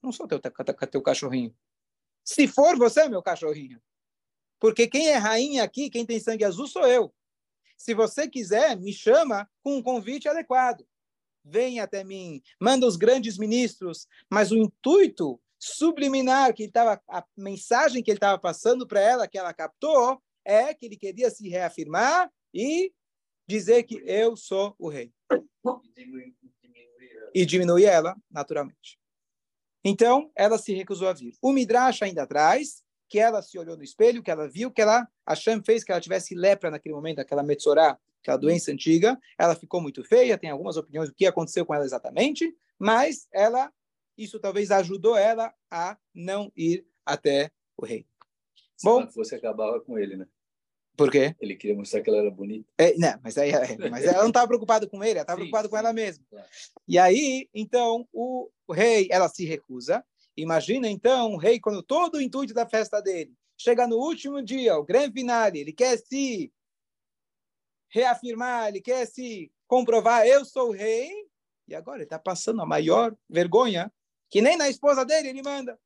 Não 0.00 0.12
sou 0.12 0.28
teu, 0.28 0.38
teu, 0.38 0.52
teu 0.88 1.02
cachorrinho. 1.02 1.56
Se 2.24 2.46
for 2.46 2.76
você, 2.78 3.08
meu 3.08 3.22
cachorrinho. 3.22 3.82
Porque 4.60 4.86
quem 4.86 5.08
é 5.08 5.16
rainha 5.16 5.64
aqui, 5.64 5.90
quem 5.90 6.06
tem 6.06 6.20
sangue 6.20 6.44
azul, 6.44 6.68
sou 6.68 6.86
eu. 6.86 7.12
Se 7.82 7.94
você 7.94 8.28
quiser, 8.28 8.76
me 8.76 8.92
chama 8.92 9.50
com 9.60 9.78
um 9.78 9.82
convite 9.82 10.28
adequado. 10.28 10.86
Vem 11.44 11.80
até 11.80 12.04
mim, 12.04 12.40
manda 12.60 12.86
os 12.86 12.94
grandes 12.94 13.36
ministros, 13.36 14.06
mas 14.30 14.52
o 14.52 14.56
intuito 14.56 15.42
subliminar 15.58 16.54
que 16.54 16.62
estava 16.62 17.02
a 17.08 17.26
mensagem 17.36 18.00
que 18.00 18.12
ele 18.12 18.18
estava 18.18 18.38
passando 18.38 18.86
para 18.86 19.00
ela, 19.00 19.26
que 19.26 19.36
ela 19.36 19.52
captou, 19.52 20.22
é 20.44 20.72
que 20.72 20.86
ele 20.86 20.96
queria 20.96 21.28
se 21.28 21.48
reafirmar 21.48 22.30
e 22.54 22.92
dizer 23.48 23.82
que 23.82 24.00
eu 24.06 24.36
sou 24.36 24.76
o 24.78 24.88
rei. 24.88 25.12
E 27.34 27.44
diminuir 27.44 27.86
ela, 27.86 28.16
naturalmente. 28.30 28.96
Então, 29.84 30.30
ela 30.36 30.56
se 30.56 30.72
recusou 30.72 31.08
a 31.08 31.12
vir. 31.12 31.34
O 31.42 31.52
Midrash 31.52 32.02
ainda 32.02 32.28
traz 32.28 32.81
que 33.12 33.18
ela 33.18 33.42
se 33.42 33.58
olhou 33.58 33.76
no 33.76 33.82
espelho, 33.84 34.22
que 34.22 34.30
ela 34.30 34.48
viu 34.48 34.70
que 34.70 34.80
ela, 34.80 35.06
a 35.26 35.34
Shem 35.34 35.62
fez 35.62 35.84
que 35.84 35.92
ela 35.92 36.00
tivesse 36.00 36.34
lepra 36.34 36.70
naquele 36.70 36.94
momento, 36.94 37.18
aquela 37.18 37.42
metzorá, 37.42 37.98
aquela 38.22 38.38
doença 38.38 38.72
antiga, 38.72 39.20
ela 39.38 39.54
ficou 39.54 39.82
muito 39.82 40.02
feia, 40.02 40.38
tem 40.38 40.48
algumas 40.48 40.78
opiniões 40.78 41.10
do 41.10 41.14
que 41.14 41.26
aconteceu 41.26 41.66
com 41.66 41.74
ela 41.74 41.84
exatamente, 41.84 42.56
mas 42.78 43.28
ela, 43.30 43.70
isso 44.16 44.40
talvez 44.40 44.70
ajudou 44.70 45.14
ela 45.14 45.52
a 45.70 45.98
não 46.14 46.50
ir 46.56 46.86
até 47.04 47.50
o 47.76 47.84
rei. 47.84 48.06
Se 48.78 48.86
Bom, 48.86 49.02
ela 49.02 49.10
fosse 49.10 49.34
acabava 49.34 49.78
com 49.78 49.98
ele, 49.98 50.16
né? 50.16 50.26
Por 50.96 51.10
quê? 51.10 51.36
Ele 51.38 51.54
queria 51.54 51.76
mostrar 51.76 52.00
que 52.00 52.08
ela 52.08 52.20
era 52.20 52.30
bonita. 52.30 52.66
É, 52.78 52.96
não, 52.96 53.20
mas, 53.22 53.36
aí, 53.36 53.50
é, 53.50 53.90
mas 53.90 54.06
ela 54.06 54.22
não 54.22 54.28
estava 54.28 54.48
preocupada 54.48 54.86
com 54.86 55.04
ele, 55.04 55.18
ela 55.18 55.20
estava 55.20 55.36
preocupada 55.38 55.68
com 55.68 55.76
ela 55.76 55.92
mesma. 55.92 56.24
Claro. 56.30 56.46
E 56.88 56.98
aí, 56.98 57.46
então, 57.52 58.08
o, 58.10 58.48
o 58.66 58.72
rei, 58.72 59.06
ela 59.10 59.28
se 59.28 59.44
recusa, 59.44 60.02
Imagina 60.36 60.88
então 60.88 61.32
o 61.32 61.36
rei, 61.36 61.60
quando 61.60 61.82
todo 61.82 62.16
o 62.16 62.20
intuito 62.20 62.54
da 62.54 62.68
festa 62.68 63.00
dele 63.00 63.34
chega 63.56 63.86
no 63.86 63.96
último 63.96 64.42
dia, 64.42 64.76
o 64.76 64.84
grande 64.84 65.12
finale, 65.12 65.60
ele 65.60 65.72
quer 65.72 65.98
se 65.98 66.52
reafirmar, 67.88 68.68
ele 68.68 68.80
quer 68.80 69.06
se 69.06 69.52
comprovar, 69.66 70.26
eu 70.26 70.44
sou 70.44 70.70
o 70.70 70.72
rei, 70.72 71.10
e 71.68 71.74
agora 71.74 71.98
ele 71.98 72.04
está 72.04 72.18
passando 72.18 72.62
a 72.62 72.66
maior 72.66 73.16
vergonha, 73.28 73.92
que 74.30 74.40
nem 74.40 74.56
na 74.56 74.68
esposa 74.68 75.04
dele 75.04 75.28
ele 75.28 75.42
manda. 75.42 75.78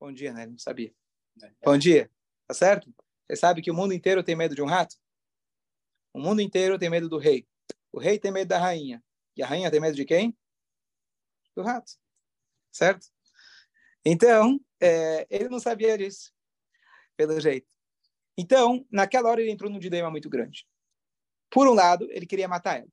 Bom 0.00 0.12
dia, 0.12 0.32
né? 0.32 0.42
Ele 0.42 0.52
não 0.52 0.58
sabia. 0.58 0.94
É. 1.42 1.52
Bom 1.62 1.76
dia, 1.76 2.10
tá 2.46 2.54
certo? 2.54 2.92
Você 3.26 3.36
sabe 3.36 3.62
que 3.62 3.70
o 3.70 3.74
mundo 3.74 3.92
inteiro 3.92 4.24
tem 4.24 4.34
medo 4.34 4.54
de 4.54 4.62
um 4.62 4.66
rato? 4.66 4.96
O 6.12 6.18
mundo 6.18 6.40
inteiro 6.40 6.78
tem 6.78 6.90
medo 6.90 7.08
do 7.08 7.18
rei. 7.18 7.46
O 7.92 8.00
rei 8.00 8.18
tem 8.18 8.32
medo 8.32 8.48
da 8.48 8.58
rainha. 8.58 9.02
E 9.36 9.42
a 9.42 9.46
rainha 9.46 9.70
tem 9.70 9.80
medo 9.80 9.94
de 9.94 10.04
quem? 10.04 10.36
Do 11.54 11.62
rato. 11.62 11.92
Certo? 12.72 13.06
Então, 14.04 14.58
é, 14.80 15.26
ele 15.28 15.48
não 15.48 15.60
sabia 15.60 15.96
disso, 15.98 16.32
pelo 17.16 17.38
jeito. 17.38 17.68
Então, 18.36 18.86
naquela 18.90 19.28
hora, 19.28 19.42
ele 19.42 19.50
entrou 19.50 19.70
num 19.70 19.78
dilema 19.78 20.10
muito 20.10 20.30
grande. 20.30 20.66
Por 21.50 21.68
um 21.68 21.74
lado, 21.74 22.08
ele 22.10 22.26
queria 22.26 22.48
matar 22.48 22.78
ela. 22.78 22.88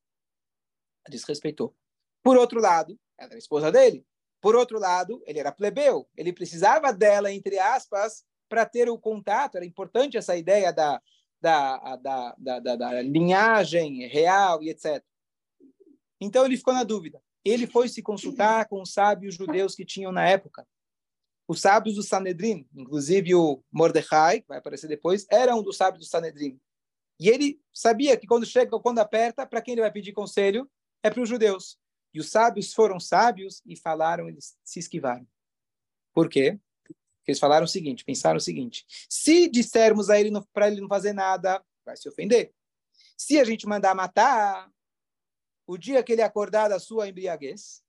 Desrespeitou. 1.10 1.74
Por 2.22 2.36
outro 2.36 2.60
lado, 2.60 3.00
ela 3.18 3.30
era 3.30 3.40
esposa 3.40 3.72
dele. 3.72 4.06
Por 4.42 4.56
outro 4.56 4.78
lado, 4.80 5.24
ele 5.26 5.40
era 5.40 5.52
plebeu. 5.52 6.10
Ele 6.18 6.34
precisava 6.34 6.92
dela, 6.92 7.32
entre 7.32 7.58
aspas, 7.58 8.26
para 8.50 8.66
ter 8.66 8.90
o 8.90 9.00
contato. 9.00 9.56
Era 9.56 9.66
importante 9.66 10.18
essa 10.18 10.36
ideia 10.36 10.74
da, 10.74 11.02
da, 11.40 11.96
da, 11.96 12.36
da, 12.38 12.60
da, 12.60 12.76
da 12.76 13.02
linhagem 13.02 14.06
real 14.08 14.62
e 14.62 14.70
etc. 14.70 15.02
Então, 16.20 16.46
ele 16.46 16.58
ficou 16.58 16.74
na 16.74 16.84
dúvida. 16.84 17.22
Ele 17.46 17.66
foi 17.66 17.88
se 17.88 18.02
consultar 18.02 18.68
com 18.68 18.82
os 18.82 18.92
sábios 18.92 19.36
judeus 19.36 19.74
que 19.74 19.86
tinham 19.86 20.12
na 20.12 20.28
época 20.28 20.68
os 21.48 21.62
sábios 21.62 21.96
do 21.96 22.04
Sanedrim, 22.04 22.68
inclusive 22.76 23.34
o 23.34 23.64
Mordecai, 23.72 24.42
que 24.42 24.48
vai 24.48 24.58
aparecer 24.58 24.88
depois, 24.88 25.26
era 25.32 25.56
um 25.56 25.64
dos 25.64 25.78
sábios 25.78 26.06
do 26.06 26.10
Sanedrim. 26.10 26.60
E 27.20 27.30
ele 27.30 27.60
sabia 27.74 28.18
que 28.18 28.28
quando 28.28 28.46
chega, 28.46 28.78
quando 28.80 29.00
aperta, 29.00 29.48
para 29.48 29.62
quem 29.62 29.74
ele 29.74 29.82
vai 29.82 29.92
pedir 29.92 30.12
conselho? 30.12 30.70
É 31.02 31.10
para 31.10 31.22
os 31.22 31.30
judeus. 31.30 31.80
E 32.14 32.20
os 32.20 32.30
sábios 32.30 32.74
foram 32.74 33.00
sábios 33.00 33.62
e 33.66 33.76
falaram, 33.76 34.28
eles 34.28 34.58
se 34.64 34.80
esquivaram. 34.80 35.28
Por 36.14 36.30
quê? 36.30 36.60
Porque 36.84 37.32
eles 37.32 37.40
falaram 37.40 37.66
o 37.66 37.68
seguinte, 37.68 38.04
pensaram 38.04 38.38
o 38.38 38.42
seguinte: 38.42 38.86
se 39.10 39.50
dissermos 39.50 40.10
a 40.10 40.20
ele 40.20 40.32
para 40.52 40.68
ele 40.68 40.82
não 40.82 40.88
fazer 40.88 41.14
nada, 41.14 41.64
vai 41.86 41.96
se 41.96 42.10
ofender. 42.10 42.54
Se 43.18 43.40
a 43.40 43.44
gente 43.44 43.68
mandar 43.68 43.94
matar, 43.94 44.70
o 45.66 45.78
dia 45.78 46.04
que 46.04 46.14
ele 46.14 46.22
acordar 46.22 46.70
da 46.70 46.80
sua 46.80 47.08
embriaguez, 47.08 47.84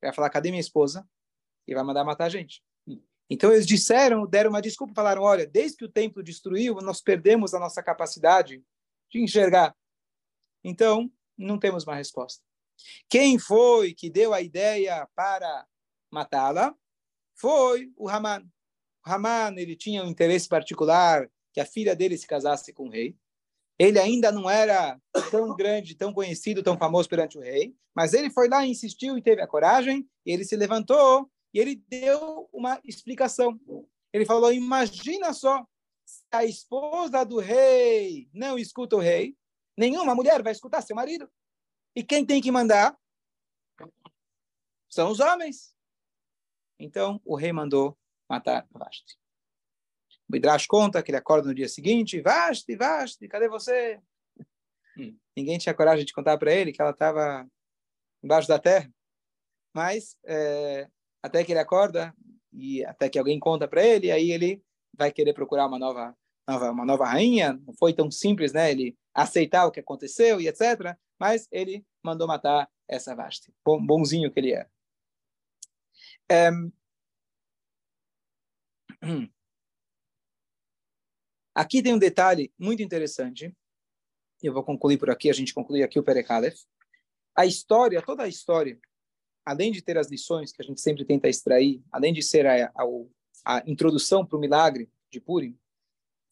vai 0.00 0.12
falar: 0.12 0.30
cadê 0.30 0.50
minha 0.50 0.60
esposa? 0.60 1.08
E 1.66 1.74
vai 1.74 1.84
mandar 1.84 2.04
matar 2.04 2.24
a 2.24 2.28
gente. 2.28 2.62
Então 3.30 3.52
eles 3.52 3.66
disseram, 3.66 4.26
deram 4.26 4.50
uma 4.50 4.62
desculpa, 4.62 4.94
falaram: 4.94 5.22
olha, 5.22 5.46
desde 5.46 5.76
que 5.76 5.84
o 5.84 5.92
templo 5.92 6.22
destruiu, 6.22 6.74
nós 6.76 7.00
perdemos 7.00 7.54
a 7.54 7.58
nossa 7.58 7.82
capacidade 7.82 8.62
de 9.10 9.22
enxergar. 9.22 9.76
Então, 10.64 11.10
não 11.36 11.58
temos 11.58 11.84
uma 11.84 11.94
resposta. 11.94 12.42
Quem 13.08 13.38
foi 13.38 13.94
que 13.94 14.10
deu 14.10 14.32
a 14.32 14.40
ideia 14.40 15.08
para 15.14 15.66
matá-la? 16.10 16.74
Foi 17.34 17.92
o 17.96 18.08
Haman. 18.08 18.44
O 19.06 19.10
Haman 19.10 19.54
ele 19.56 19.76
tinha 19.76 20.02
um 20.02 20.08
interesse 20.08 20.48
particular 20.48 21.30
que 21.52 21.60
a 21.60 21.66
filha 21.66 21.94
dele 21.94 22.16
se 22.16 22.26
casasse 22.26 22.72
com 22.72 22.86
o 22.86 22.90
rei. 22.90 23.16
Ele 23.78 23.98
ainda 23.98 24.32
não 24.32 24.50
era 24.50 25.00
tão 25.30 25.54
grande, 25.54 25.94
tão 25.94 26.12
conhecido, 26.12 26.62
tão 26.62 26.76
famoso 26.76 27.08
perante 27.08 27.38
o 27.38 27.40
rei, 27.40 27.76
mas 27.94 28.12
ele 28.12 28.28
foi 28.28 28.48
lá, 28.48 28.66
insistiu 28.66 29.16
e 29.16 29.22
teve 29.22 29.40
a 29.40 29.46
coragem. 29.46 30.08
Ele 30.26 30.44
se 30.44 30.56
levantou 30.56 31.30
e 31.52 31.58
ele 31.58 31.76
deu 31.88 32.48
uma 32.52 32.80
explicação. 32.84 33.58
Ele 34.12 34.24
falou: 34.24 34.52
imagina 34.52 35.32
só, 35.32 35.64
se 36.04 36.24
a 36.30 36.44
esposa 36.44 37.24
do 37.24 37.38
rei 37.38 38.28
não 38.32 38.58
escuta 38.58 38.96
o 38.96 39.00
rei, 39.00 39.36
Nenhuma 39.78 40.12
mulher 40.12 40.42
vai 40.42 40.50
escutar 40.50 40.82
seu 40.82 40.96
marido. 40.96 41.30
E 41.94 42.02
quem 42.02 42.26
tem 42.26 42.42
que 42.42 42.50
mandar? 42.50 42.98
São 44.90 45.08
os 45.08 45.20
homens. 45.20 45.72
Então, 46.80 47.20
o 47.24 47.36
rei 47.36 47.52
mandou 47.52 47.96
matar 48.28 48.66
Vashti. 48.72 49.16
O 50.28 50.32
Midrash 50.32 50.66
conta 50.66 51.00
que 51.00 51.12
ele 51.12 51.18
acorda 51.18 51.46
no 51.46 51.54
dia 51.54 51.68
seguinte, 51.68 52.20
Vashti, 52.20 52.74
Vashti, 52.74 53.28
cadê 53.28 53.48
você? 53.48 54.00
Hum. 54.98 55.16
Ninguém 55.36 55.58
tinha 55.58 55.72
coragem 55.72 56.04
de 56.04 56.12
contar 56.12 56.36
para 56.38 56.52
ele 56.52 56.72
que 56.72 56.82
ela 56.82 56.90
estava 56.90 57.48
embaixo 58.20 58.48
da 58.48 58.58
terra. 58.58 58.92
Mas, 59.72 60.18
é, 60.24 60.90
até 61.22 61.44
que 61.44 61.52
ele 61.52 61.60
acorda, 61.60 62.14
e 62.52 62.84
até 62.84 63.08
que 63.08 63.18
alguém 63.18 63.38
conta 63.38 63.68
para 63.68 63.84
ele, 63.84 64.10
aí 64.10 64.32
ele 64.32 64.62
vai 64.94 65.12
querer 65.12 65.32
procurar 65.32 65.66
uma 65.66 65.78
nova, 65.78 66.16
nova, 66.46 66.70
uma 66.70 66.84
nova 66.84 67.04
rainha. 67.04 67.54
Não 67.66 67.74
foi 67.74 67.92
tão 67.92 68.10
simples, 68.10 68.52
né? 68.52 68.70
Ele 68.70 68.96
aceitar 69.14 69.66
o 69.66 69.70
que 69.70 69.80
aconteceu 69.80 70.40
e 70.40 70.48
etc. 70.48 70.96
Mas 71.18 71.46
ele 71.50 71.84
mandou 72.02 72.26
matar 72.26 72.70
essa 72.86 73.14
Vashti. 73.14 73.52
Bom, 73.64 73.84
bonzinho 73.84 74.32
que 74.32 74.40
ele 74.40 74.54
é. 74.54 74.66
Aqui 81.54 81.82
tem 81.82 81.94
um 81.94 81.98
detalhe 81.98 82.52
muito 82.58 82.82
interessante. 82.82 83.54
Eu 84.40 84.52
vou 84.52 84.62
concluir 84.62 84.98
por 84.98 85.10
aqui, 85.10 85.28
a 85.28 85.32
gente 85.32 85.52
conclui 85.52 85.82
aqui 85.82 85.98
o 85.98 86.04
Perekalef. 86.04 86.56
A 87.36 87.44
história, 87.44 88.00
toda 88.00 88.22
a 88.22 88.28
história, 88.28 88.78
além 89.48 89.72
de 89.72 89.80
ter 89.80 89.96
as 89.96 90.08
lições 90.08 90.52
que 90.52 90.60
a 90.60 90.64
gente 90.64 90.78
sempre 90.78 91.06
tenta 91.06 91.26
extrair, 91.26 91.82
além 91.90 92.12
de 92.12 92.22
ser 92.22 92.46
a, 92.46 92.66
a, 92.66 92.84
a 93.46 93.62
introdução 93.66 94.24
para 94.24 94.36
o 94.36 94.40
milagre 94.40 94.92
de 95.10 95.22
Purim, 95.22 95.58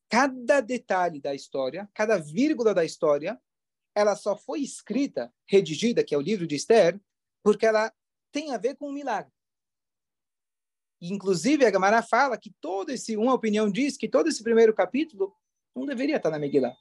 cada 0.07 0.61
detalhe 0.61 1.19
da 1.19 1.35
história, 1.35 1.89
cada 1.95 2.19
vírgula 2.19 2.75
da 2.75 2.85
história, 2.85 3.41
ela 3.95 4.15
só 4.15 4.37
foi 4.37 4.61
escrita, 4.61 5.33
redigida, 5.47 6.05
que 6.05 6.15
é 6.15 6.19
o 6.19 6.21
livro 6.21 6.47
de 6.47 6.57
Esther, 6.57 7.01
porque 7.43 7.65
ela 7.65 7.91
tem 8.31 8.53
a 8.53 8.59
ver 8.59 8.77
com 8.77 8.91
o 8.91 8.93
milagre. 8.93 9.33
Inclusive, 11.01 11.65
a 11.65 11.71
Gamara 11.71 12.03
fala 12.03 12.37
que 12.37 12.55
todo 12.61 12.91
esse, 12.91 13.17
uma 13.17 13.33
opinião 13.33 13.71
diz 13.71 13.97
que 13.97 14.11
todo 14.11 14.29
esse 14.29 14.43
primeiro 14.43 14.75
capítulo 14.75 15.35
não 15.75 15.87
deveria 15.87 16.17
estar 16.17 16.31
na 16.31 16.39
Megillah. 16.39 16.77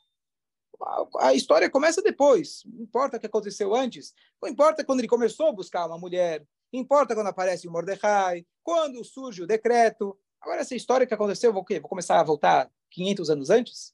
A, 1.20 1.34
história 1.34 1.70
começa 1.70 2.02
depois, 2.02 2.64
não 2.66 2.84
importa 2.84 3.18
o 3.18 3.20
que 3.20 3.26
aconteceu 3.26 3.74
antes, 3.76 4.14
não 4.42 4.50
importa 4.50 4.84
quando 4.84 5.00
ele 5.00 5.08
começou 5.08 5.48
a 5.48 5.54
buscar 5.54 5.86
uma 5.86 5.98
mulher, 5.98 6.46
importa 6.74 7.16
quando 7.16 7.28
aparece 7.28 7.68
o 7.68 7.72
Mordecai, 7.72 8.46
quando 8.64 9.04
surge 9.04 9.44
o 9.44 9.48
decreto. 9.48 10.18
Agora, 10.42 10.62
essa 10.62 10.76
história 10.76 11.08
que 11.08 11.14
aconteceu, 11.14 11.54
vou, 11.54 11.66
vou 11.68 11.90
começar 11.90 12.20
a 12.20 12.24
voltar 12.24 12.70
500 12.92 13.30
anos 13.30 13.50
antes? 13.50 13.94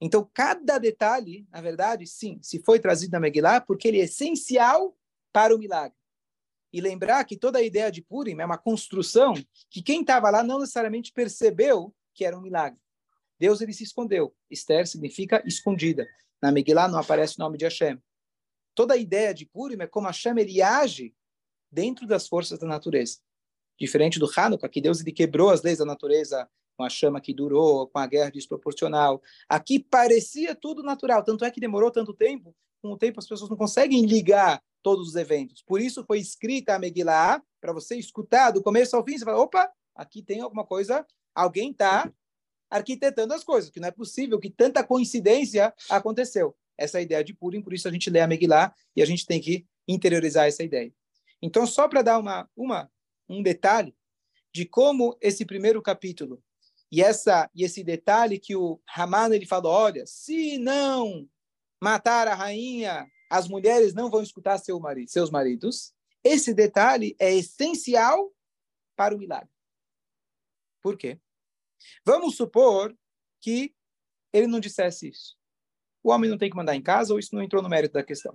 Então, 0.00 0.28
cada 0.32 0.78
detalhe, 0.78 1.46
na 1.50 1.60
verdade, 1.60 2.06
sim, 2.06 2.38
se 2.42 2.62
foi 2.62 2.78
trazido 2.78 3.12
na 3.12 3.20
Megillah, 3.20 3.60
porque 3.60 3.88
ele 3.88 4.00
é 4.00 4.04
essencial 4.04 4.96
para 5.32 5.54
o 5.54 5.58
milagre. 5.58 5.96
E 6.72 6.80
lembrar 6.80 7.24
que 7.24 7.36
toda 7.36 7.58
a 7.58 7.62
ideia 7.62 7.90
de 7.90 8.02
Purim 8.02 8.38
é 8.38 8.44
uma 8.44 8.58
construção 8.58 9.34
que 9.70 9.82
quem 9.82 10.02
estava 10.02 10.28
lá 10.30 10.42
não 10.42 10.58
necessariamente 10.58 11.12
percebeu 11.12 11.94
que 12.14 12.24
era 12.24 12.36
um 12.36 12.42
milagre. 12.42 12.78
Deus 13.38 13.60
ele 13.60 13.72
se 13.72 13.84
escondeu. 13.84 14.34
Esther 14.50 14.86
significa 14.86 15.42
escondida. 15.46 16.06
Na 16.40 16.52
Megillah 16.52 16.88
não 16.88 16.98
aparece 16.98 17.36
o 17.36 17.40
nome 17.40 17.58
de 17.58 17.64
Hashem. 17.64 17.98
Toda 18.74 18.94
a 18.94 18.96
ideia 18.96 19.32
de 19.32 19.46
Purim 19.46 19.76
é 19.80 19.86
como 19.86 20.06
Hashem 20.06 20.38
ele 20.38 20.60
age 20.60 21.14
dentro 21.70 22.06
das 22.06 22.28
forças 22.28 22.58
da 22.58 22.66
natureza. 22.66 23.18
Diferente 23.78 24.18
do 24.18 24.30
Hanukkah, 24.34 24.68
que 24.68 24.80
Deus 24.80 25.00
ele 25.00 25.12
quebrou 25.12 25.50
as 25.50 25.62
leis 25.62 25.78
da 25.78 25.84
natureza 25.84 26.48
com 26.76 26.84
a 26.84 26.90
chama 26.90 27.20
que 27.20 27.32
durou, 27.32 27.88
com 27.88 27.98
a 27.98 28.06
guerra 28.06 28.30
desproporcional. 28.30 29.22
Aqui 29.48 29.78
parecia 29.78 30.54
tudo 30.54 30.82
natural, 30.82 31.24
tanto 31.24 31.44
é 31.44 31.50
que 31.50 31.60
demorou 31.60 31.90
tanto 31.90 32.12
tempo. 32.12 32.54
Com 32.82 32.92
o 32.92 32.98
tempo 32.98 33.18
as 33.18 33.26
pessoas 33.26 33.50
não 33.50 33.56
conseguem 33.56 34.04
ligar 34.04 34.62
todos 34.82 35.08
os 35.08 35.16
eventos. 35.16 35.62
Por 35.62 35.80
isso 35.80 36.04
foi 36.04 36.18
escrita 36.18 36.74
a 36.74 36.78
Megillah, 36.78 37.42
para 37.60 37.72
você 37.72 37.96
escutar 37.96 38.50
do 38.50 38.62
começo 38.62 38.94
ao 38.94 39.04
fim, 39.04 39.18
você 39.18 39.24
fala, 39.24 39.40
opa, 39.40 39.70
aqui 39.94 40.22
tem 40.22 40.40
alguma 40.40 40.64
coisa, 40.64 41.04
alguém 41.34 41.70
está 41.70 42.12
arquitetando 42.70 43.34
as 43.34 43.44
coisas, 43.44 43.70
que 43.70 43.80
não 43.80 43.88
é 43.88 43.92
possível 43.92 44.38
que 44.38 44.50
tanta 44.50 44.84
coincidência 44.84 45.72
aconteceu. 45.88 46.56
Essa 46.76 46.98
é 46.98 47.02
ideia 47.02 47.24
de 47.24 47.34
Purim, 47.34 47.62
por 47.62 47.72
isso 47.72 47.88
a 47.88 47.90
gente 47.90 48.10
lê 48.10 48.20
a 48.20 48.26
Megillah 48.26 48.74
e 48.94 49.02
a 49.02 49.06
gente 49.06 49.24
tem 49.24 49.40
que 49.40 49.66
interiorizar 49.88 50.46
essa 50.46 50.62
ideia. 50.62 50.92
Então, 51.40 51.66
só 51.66 51.88
para 51.88 52.02
dar 52.02 52.18
uma, 52.18 52.48
uma, 52.56 52.90
um 53.28 53.42
detalhe 53.42 53.94
de 54.52 54.64
como 54.64 55.16
esse 55.20 55.44
primeiro 55.44 55.80
capítulo 55.82 56.42
e 56.90 57.02
essa 57.02 57.50
e 57.54 57.64
esse 57.64 57.82
detalhe 57.82 58.38
que 58.38 58.54
o 58.54 58.80
Haman 58.94 59.34
ele 59.34 59.46
falou, 59.46 59.72
olha, 59.72 60.04
se 60.06 60.58
não 60.58 61.28
matar 61.80 62.28
a 62.28 62.34
rainha 62.34 63.06
as 63.28 63.48
mulheres 63.48 63.94
não 63.94 64.10
vão 64.10 64.22
escutar 64.22 64.58
seu 64.58 64.78
marido, 64.78 65.10
seus 65.10 65.30
maridos. 65.30 65.92
Esse 66.22 66.54
detalhe 66.54 67.14
é 67.18 67.34
essencial 67.34 68.32
para 68.96 69.14
o 69.14 69.18
milagre. 69.18 69.50
Por 70.80 70.96
quê? 70.96 71.20
Vamos 72.04 72.36
supor 72.36 72.96
que 73.40 73.74
ele 74.32 74.46
não 74.46 74.60
dissesse 74.60 75.08
isso. 75.08 75.36
O 76.02 76.10
homem 76.10 76.30
não 76.30 76.38
tem 76.38 76.50
que 76.50 76.56
mandar 76.56 76.76
em 76.76 76.82
casa, 76.82 77.12
ou 77.12 77.18
isso 77.18 77.34
não 77.34 77.42
entrou 77.42 77.62
no 77.62 77.68
mérito 77.68 77.94
da 77.94 78.04
questão. 78.04 78.32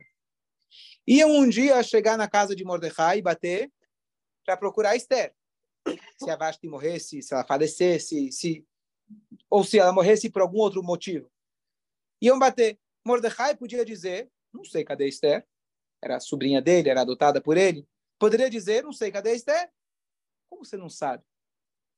Iam 1.07 1.31
um 1.31 1.49
dia 1.49 1.81
chegar 1.83 2.17
na 2.17 2.29
casa 2.29 2.55
de 2.55 2.63
Mordecai 2.63 3.19
e 3.19 3.21
bater 3.21 3.71
para 4.45 4.57
procurar 4.57 4.95
Esther. 4.95 5.33
Se 6.17 6.29
a 6.29 6.35
Vashti 6.35 6.67
morresse, 6.67 7.21
se 7.21 7.33
ela 7.33 7.45
falecesse, 7.45 8.31
se 8.31 8.65
ou 9.49 9.63
se 9.63 9.79
ela 9.79 9.91
morresse 9.91 10.29
por 10.29 10.41
algum 10.41 10.59
outro 10.59 10.83
motivo. 10.83 11.29
Iam 12.21 12.39
bater. 12.39 12.79
Mordecai 13.05 13.55
podia 13.55 13.83
dizer: 13.83 14.29
não 14.53 14.63
sei 14.63 14.83
cadê 14.83 15.07
Esther. 15.07 15.45
Era 16.03 16.19
sobrinha 16.19 16.61
dele, 16.61 16.89
era 16.89 17.01
adotada 17.01 17.41
por 17.41 17.57
ele. 17.57 17.87
Poderia 18.17 18.49
dizer, 18.49 18.83
não 18.83 18.91
sei 18.91 19.11
cadê 19.11 19.33
Esther. 19.33 19.71
Como 20.49 20.65
você 20.65 20.77
não 20.77 20.89
sabe? 20.89 21.23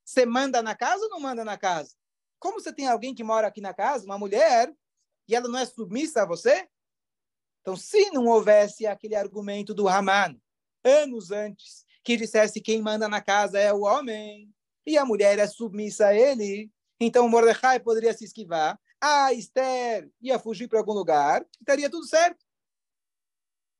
Você 0.03 0.25
manda 0.25 0.61
na 0.61 0.75
casa 0.75 1.03
ou 1.03 1.09
não 1.09 1.19
manda 1.19 1.43
na 1.45 1.57
casa? 1.57 1.95
Como 2.39 2.59
você 2.59 2.73
tem 2.73 2.87
alguém 2.87 3.15
que 3.15 3.23
mora 3.23 3.47
aqui 3.47 3.61
na 3.61 3.73
casa, 3.73 4.05
uma 4.05 4.17
mulher, 4.17 4.73
e 5.27 5.35
ela 5.35 5.47
não 5.47 5.59
é 5.59 5.65
submissa 5.65 6.23
a 6.23 6.25
você? 6.25 6.67
Então, 7.61 7.77
se 7.77 8.11
não 8.11 8.25
houvesse 8.25 8.85
aquele 8.85 9.15
argumento 9.15 9.73
do 9.73 9.87
Haman, 9.87 10.37
anos 10.83 11.31
antes, 11.31 11.85
que 12.03 12.17
dissesse 12.17 12.59
quem 12.59 12.81
manda 12.81 13.07
na 13.07 13.21
casa 13.21 13.57
é 13.57 13.71
o 13.71 13.83
homem, 13.83 14.53
e 14.85 14.97
a 14.97 15.05
mulher 15.05 15.39
é 15.39 15.47
submissa 15.47 16.07
a 16.07 16.13
ele, 16.13 16.69
então 16.99 17.29
Mordecai 17.29 17.79
poderia 17.79 18.13
se 18.13 18.25
esquivar, 18.25 18.77
a 18.99 19.33
Esther 19.33 20.09
ia 20.21 20.37
fugir 20.37 20.67
para 20.67 20.79
algum 20.79 20.91
lugar, 20.91 21.45
estaria 21.59 21.89
tudo 21.89 22.05
certo. 22.05 22.45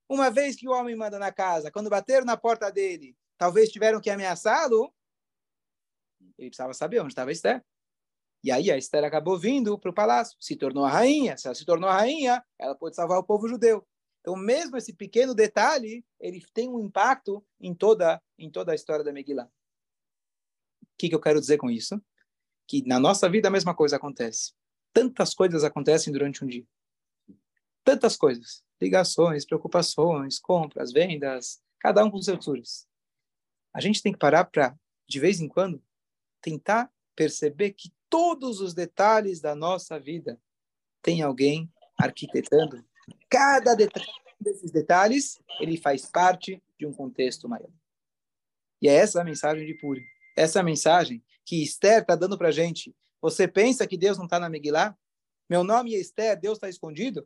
Uma 0.08 0.30
vez 0.30 0.56
que 0.56 0.68
o 0.68 0.72
homem 0.72 0.96
manda 0.96 1.20
na 1.20 1.32
casa, 1.32 1.72
quando 1.72 1.90
bateram 1.90 2.26
na 2.26 2.38
porta 2.38 2.72
dele, 2.72 3.18
talvez 3.38 3.70
tiveram 3.70 4.00
que 4.00 4.10
ameaçá-lo, 4.10 4.94
ele 6.44 6.50
precisava 6.50 6.74
saber 6.74 7.00
onde 7.00 7.12
estava 7.12 7.32
Esther. 7.32 7.64
E 8.44 8.52
aí 8.52 8.70
a 8.70 8.78
Esther 8.78 9.04
acabou 9.04 9.38
vindo 9.38 9.78
para 9.80 9.90
o 9.90 9.94
palácio, 9.94 10.38
se 10.40 10.56
tornou 10.56 10.86
a 10.86 10.90
rainha. 10.90 11.38
Se 11.38 11.48
ela 11.48 11.56
se 11.56 11.66
tornou 11.66 11.90
a 11.90 11.94
rainha, 11.94 12.44
ela 12.60 12.76
pode 12.76 12.96
salvar 12.96 13.18
o 13.18 13.24
povo 13.24 13.48
judeu. 13.48 13.88
Então, 14.22 14.36
mesmo 14.36 14.78
esse 14.78 14.94
pequeno 14.94 15.34
detalhe, 15.34 16.06
ele 16.20 16.44
tem 16.54 16.70
um 16.70 16.80
impacto 16.80 17.46
em 17.60 17.74
toda, 17.74 18.22
em 18.38 18.50
toda 18.50 18.72
a 18.72 18.76
história 18.76 19.04
da 19.04 19.12
Megillah. 19.12 19.46
O 19.46 20.88
que, 20.98 21.10
que 21.10 21.16
eu 21.16 21.20
quero 21.20 21.40
dizer 21.40 21.58
com 21.58 21.70
isso? 21.70 22.02
Que 22.68 22.86
na 22.86 23.00
nossa 23.00 23.30
vida 23.30 23.48
a 23.48 23.52
mesma 23.52 23.76
coisa 23.76 23.98
acontece 23.98 24.54
tantas 24.94 25.34
coisas 25.34 25.64
acontecem 25.64 26.14
durante 26.14 26.46
um 26.46 26.48
dia. 26.48 26.66
Tantas 27.84 28.16
coisas. 28.16 28.64
Ligações, 28.80 29.46
preocupações, 29.46 30.40
compras, 30.40 30.94
vendas, 30.94 31.62
cada 31.80 32.06
um 32.06 32.12
com 32.12 32.22
seus 32.22 32.46
furos. 32.46 32.88
A 33.74 33.82
gente 33.82 34.02
tem 34.02 34.14
que 34.14 34.20
parar 34.20 34.46
para, 34.46 34.78
de 35.10 35.20
vez 35.20 35.42
em 35.42 35.48
quando, 35.48 35.84
tentar 36.44 36.92
perceber 37.16 37.72
que 37.72 37.92
todos 38.10 38.60
os 38.60 38.76
detalhes 38.76 39.40
da 39.42 39.56
nossa 39.56 40.00
vida 40.00 40.40
tem 41.02 41.24
alguém 41.24 41.72
arquitetando. 41.98 42.86
Cada 43.30 43.74
detalhe 43.74 44.06
desses 44.40 44.72
detalhes, 44.72 45.42
ele 45.60 45.78
faz 45.78 46.06
parte 46.06 46.62
de 46.78 46.86
um 46.86 46.94
contexto 46.94 47.50
maior. 47.50 47.72
E 48.82 48.88
é 48.88 48.94
essa 48.94 49.22
a 49.22 49.24
mensagem 49.24 49.66
de 49.66 49.74
Puri. 49.74 50.04
Essa 50.36 50.62
mensagem 50.62 51.24
que 51.46 51.64
Esther 51.64 52.02
está 52.02 52.16
dando 52.16 52.38
para 52.38 52.50
a 52.50 52.52
gente 52.52 52.94
você 53.24 53.48
pensa 53.48 53.88
que 53.88 53.98
Deus 53.98 54.18
não 54.18 54.26
está 54.26 54.38
na 54.38 54.50
Megillah? 54.50 54.98
Meu 55.50 55.64
nome 55.64 55.96
é 55.96 55.98
Esther, 55.98 56.38
Deus 56.38 56.58
está 56.58 56.68
escondido? 56.68 57.26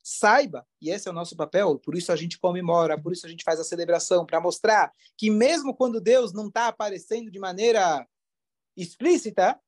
Saiba, 0.00 0.64
e 0.80 0.88
esse 0.88 1.08
é 1.08 1.10
o 1.10 1.14
nosso 1.14 1.34
papel, 1.34 1.80
por 1.80 1.96
isso 1.96 2.12
a 2.12 2.16
gente 2.16 2.38
comemora, 2.38 2.96
por 2.96 3.12
isso 3.12 3.26
a 3.26 3.28
gente 3.28 3.42
faz 3.42 3.58
a 3.58 3.64
celebração, 3.64 4.24
para 4.24 4.40
mostrar 4.40 4.92
que 5.18 5.30
mesmo 5.30 5.74
quando 5.74 6.00
Deus 6.00 6.32
não 6.32 6.46
está 6.46 6.68
aparecendo 6.68 7.28
de 7.28 7.40
maneira 7.40 8.06
explícita, 8.76 9.58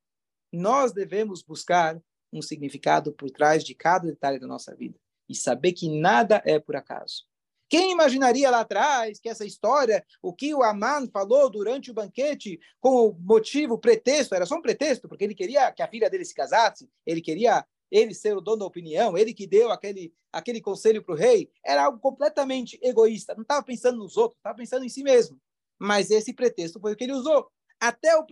nós 0.52 0.92
devemos 0.92 1.42
buscar 1.42 2.00
um 2.32 2.42
significado 2.42 3.12
por 3.12 3.30
trás 3.30 3.64
de 3.64 3.74
cada 3.74 4.06
detalhe 4.06 4.38
da 4.38 4.46
nossa 4.46 4.74
vida 4.74 4.98
e 5.28 5.34
saber 5.34 5.72
que 5.72 5.88
nada 5.88 6.42
é 6.44 6.58
por 6.58 6.76
acaso. 6.76 7.24
Quem 7.68 7.92
imaginaria 7.92 8.50
lá 8.50 8.60
atrás 8.60 9.18
que 9.18 9.28
essa 9.28 9.44
história, 9.44 10.04
o 10.22 10.32
que 10.32 10.54
o 10.54 10.62
Aman 10.62 11.08
falou 11.08 11.50
durante 11.50 11.90
o 11.90 11.94
banquete, 11.94 12.60
com 12.78 13.08
o 13.08 13.12
motivo, 13.18 13.78
pretexto, 13.78 14.34
era 14.34 14.46
só 14.46 14.56
um 14.56 14.62
pretexto, 14.62 15.08
porque 15.08 15.24
ele 15.24 15.34
queria 15.34 15.72
que 15.72 15.82
a 15.82 15.88
filha 15.88 16.10
dele 16.10 16.24
se 16.24 16.34
casasse, 16.34 16.88
ele 17.06 17.20
queria 17.20 17.66
ele 17.90 18.14
ser 18.14 18.36
o 18.36 18.40
dono 18.40 18.58
da 18.58 18.66
opinião, 18.66 19.16
ele 19.16 19.32
que 19.32 19.46
deu 19.46 19.70
aquele, 19.70 20.12
aquele 20.32 20.60
conselho 20.60 21.02
para 21.02 21.14
o 21.14 21.18
rei, 21.18 21.50
era 21.64 21.84
algo 21.84 21.98
completamente 21.98 22.78
egoísta. 22.82 23.34
Não 23.34 23.42
estava 23.42 23.64
pensando 23.64 23.98
nos 23.98 24.16
outros, 24.16 24.38
estava 24.38 24.56
pensando 24.56 24.84
em 24.84 24.88
si 24.88 25.02
mesmo. 25.02 25.40
Mas 25.78 26.10
esse 26.10 26.32
pretexto 26.32 26.80
foi 26.80 26.92
o 26.92 26.96
que 26.96 27.04
ele 27.04 27.12
usou. 27.12 27.50
Até 27.80 28.16
o 28.16 28.24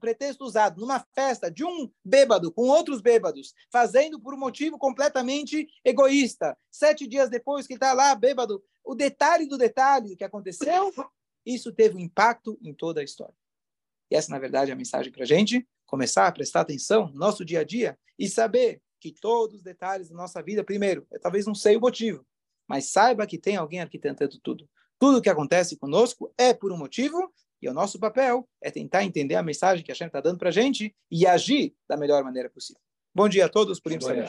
pretexto 0.00 0.44
usado 0.44 0.80
numa 0.80 1.04
festa 1.14 1.50
de 1.50 1.64
um 1.64 1.90
bêbado 2.04 2.50
com 2.50 2.62
outros 2.62 3.00
bêbados, 3.00 3.54
fazendo 3.70 4.20
por 4.20 4.34
um 4.34 4.38
motivo 4.38 4.78
completamente 4.78 5.68
egoísta. 5.84 6.56
Sete 6.70 7.06
dias 7.06 7.30
depois 7.30 7.66
que 7.66 7.74
está 7.74 7.92
lá 7.92 8.14
bêbado, 8.14 8.62
o 8.84 8.94
detalhe 8.94 9.46
do 9.46 9.56
detalhe 9.56 10.10
do 10.10 10.16
que 10.16 10.24
aconteceu, 10.24 10.92
isso 11.44 11.72
teve 11.72 11.96
um 11.96 12.00
impacto 12.00 12.58
em 12.62 12.74
toda 12.74 13.00
a 13.00 13.04
história. 13.04 13.34
E 14.10 14.16
essa, 14.16 14.30
na 14.30 14.38
verdade, 14.38 14.70
é 14.70 14.74
a 14.74 14.76
mensagem 14.76 15.12
para 15.12 15.22
a 15.22 15.26
gente 15.26 15.66
começar 15.86 16.26
a 16.26 16.32
prestar 16.32 16.62
atenção 16.62 17.08
no 17.08 17.14
nosso 17.14 17.44
dia 17.44 17.60
a 17.60 17.64
dia 17.64 17.98
e 18.18 18.28
saber 18.28 18.82
que 19.00 19.12
todos 19.12 19.56
os 19.56 19.62
detalhes 19.62 20.08
da 20.08 20.16
nossa 20.16 20.42
vida, 20.42 20.64
primeiro, 20.64 21.06
eu 21.12 21.20
talvez 21.20 21.46
não 21.46 21.54
sei 21.54 21.76
o 21.76 21.80
motivo, 21.80 22.26
mas 22.66 22.90
saiba 22.90 23.26
que 23.26 23.38
tem 23.38 23.56
alguém 23.56 23.80
arquitetando 23.80 24.38
tudo. 24.40 24.68
Tudo 24.98 25.20
que 25.20 25.28
acontece 25.28 25.76
conosco 25.76 26.32
é 26.38 26.54
por 26.54 26.72
um 26.72 26.76
motivo 26.76 27.32
e 27.66 27.68
o 27.68 27.74
nosso 27.74 27.98
papel 27.98 28.48
é 28.62 28.70
tentar 28.70 29.04
entender 29.04 29.34
a 29.34 29.42
mensagem 29.42 29.84
que 29.84 29.90
a 29.90 29.94
gente 29.94 30.06
está 30.06 30.20
dando 30.20 30.38
para 30.38 30.48
a 30.48 30.52
gente 30.52 30.94
e 31.10 31.26
agir 31.26 31.74
da 31.88 31.96
melhor 31.96 32.22
maneira 32.22 32.48
possível. 32.48 32.80
Bom 33.14 33.28
dia 33.28 33.46
a 33.46 33.48
todos, 33.48 33.80
por 33.80 33.92
saber. 34.00 34.28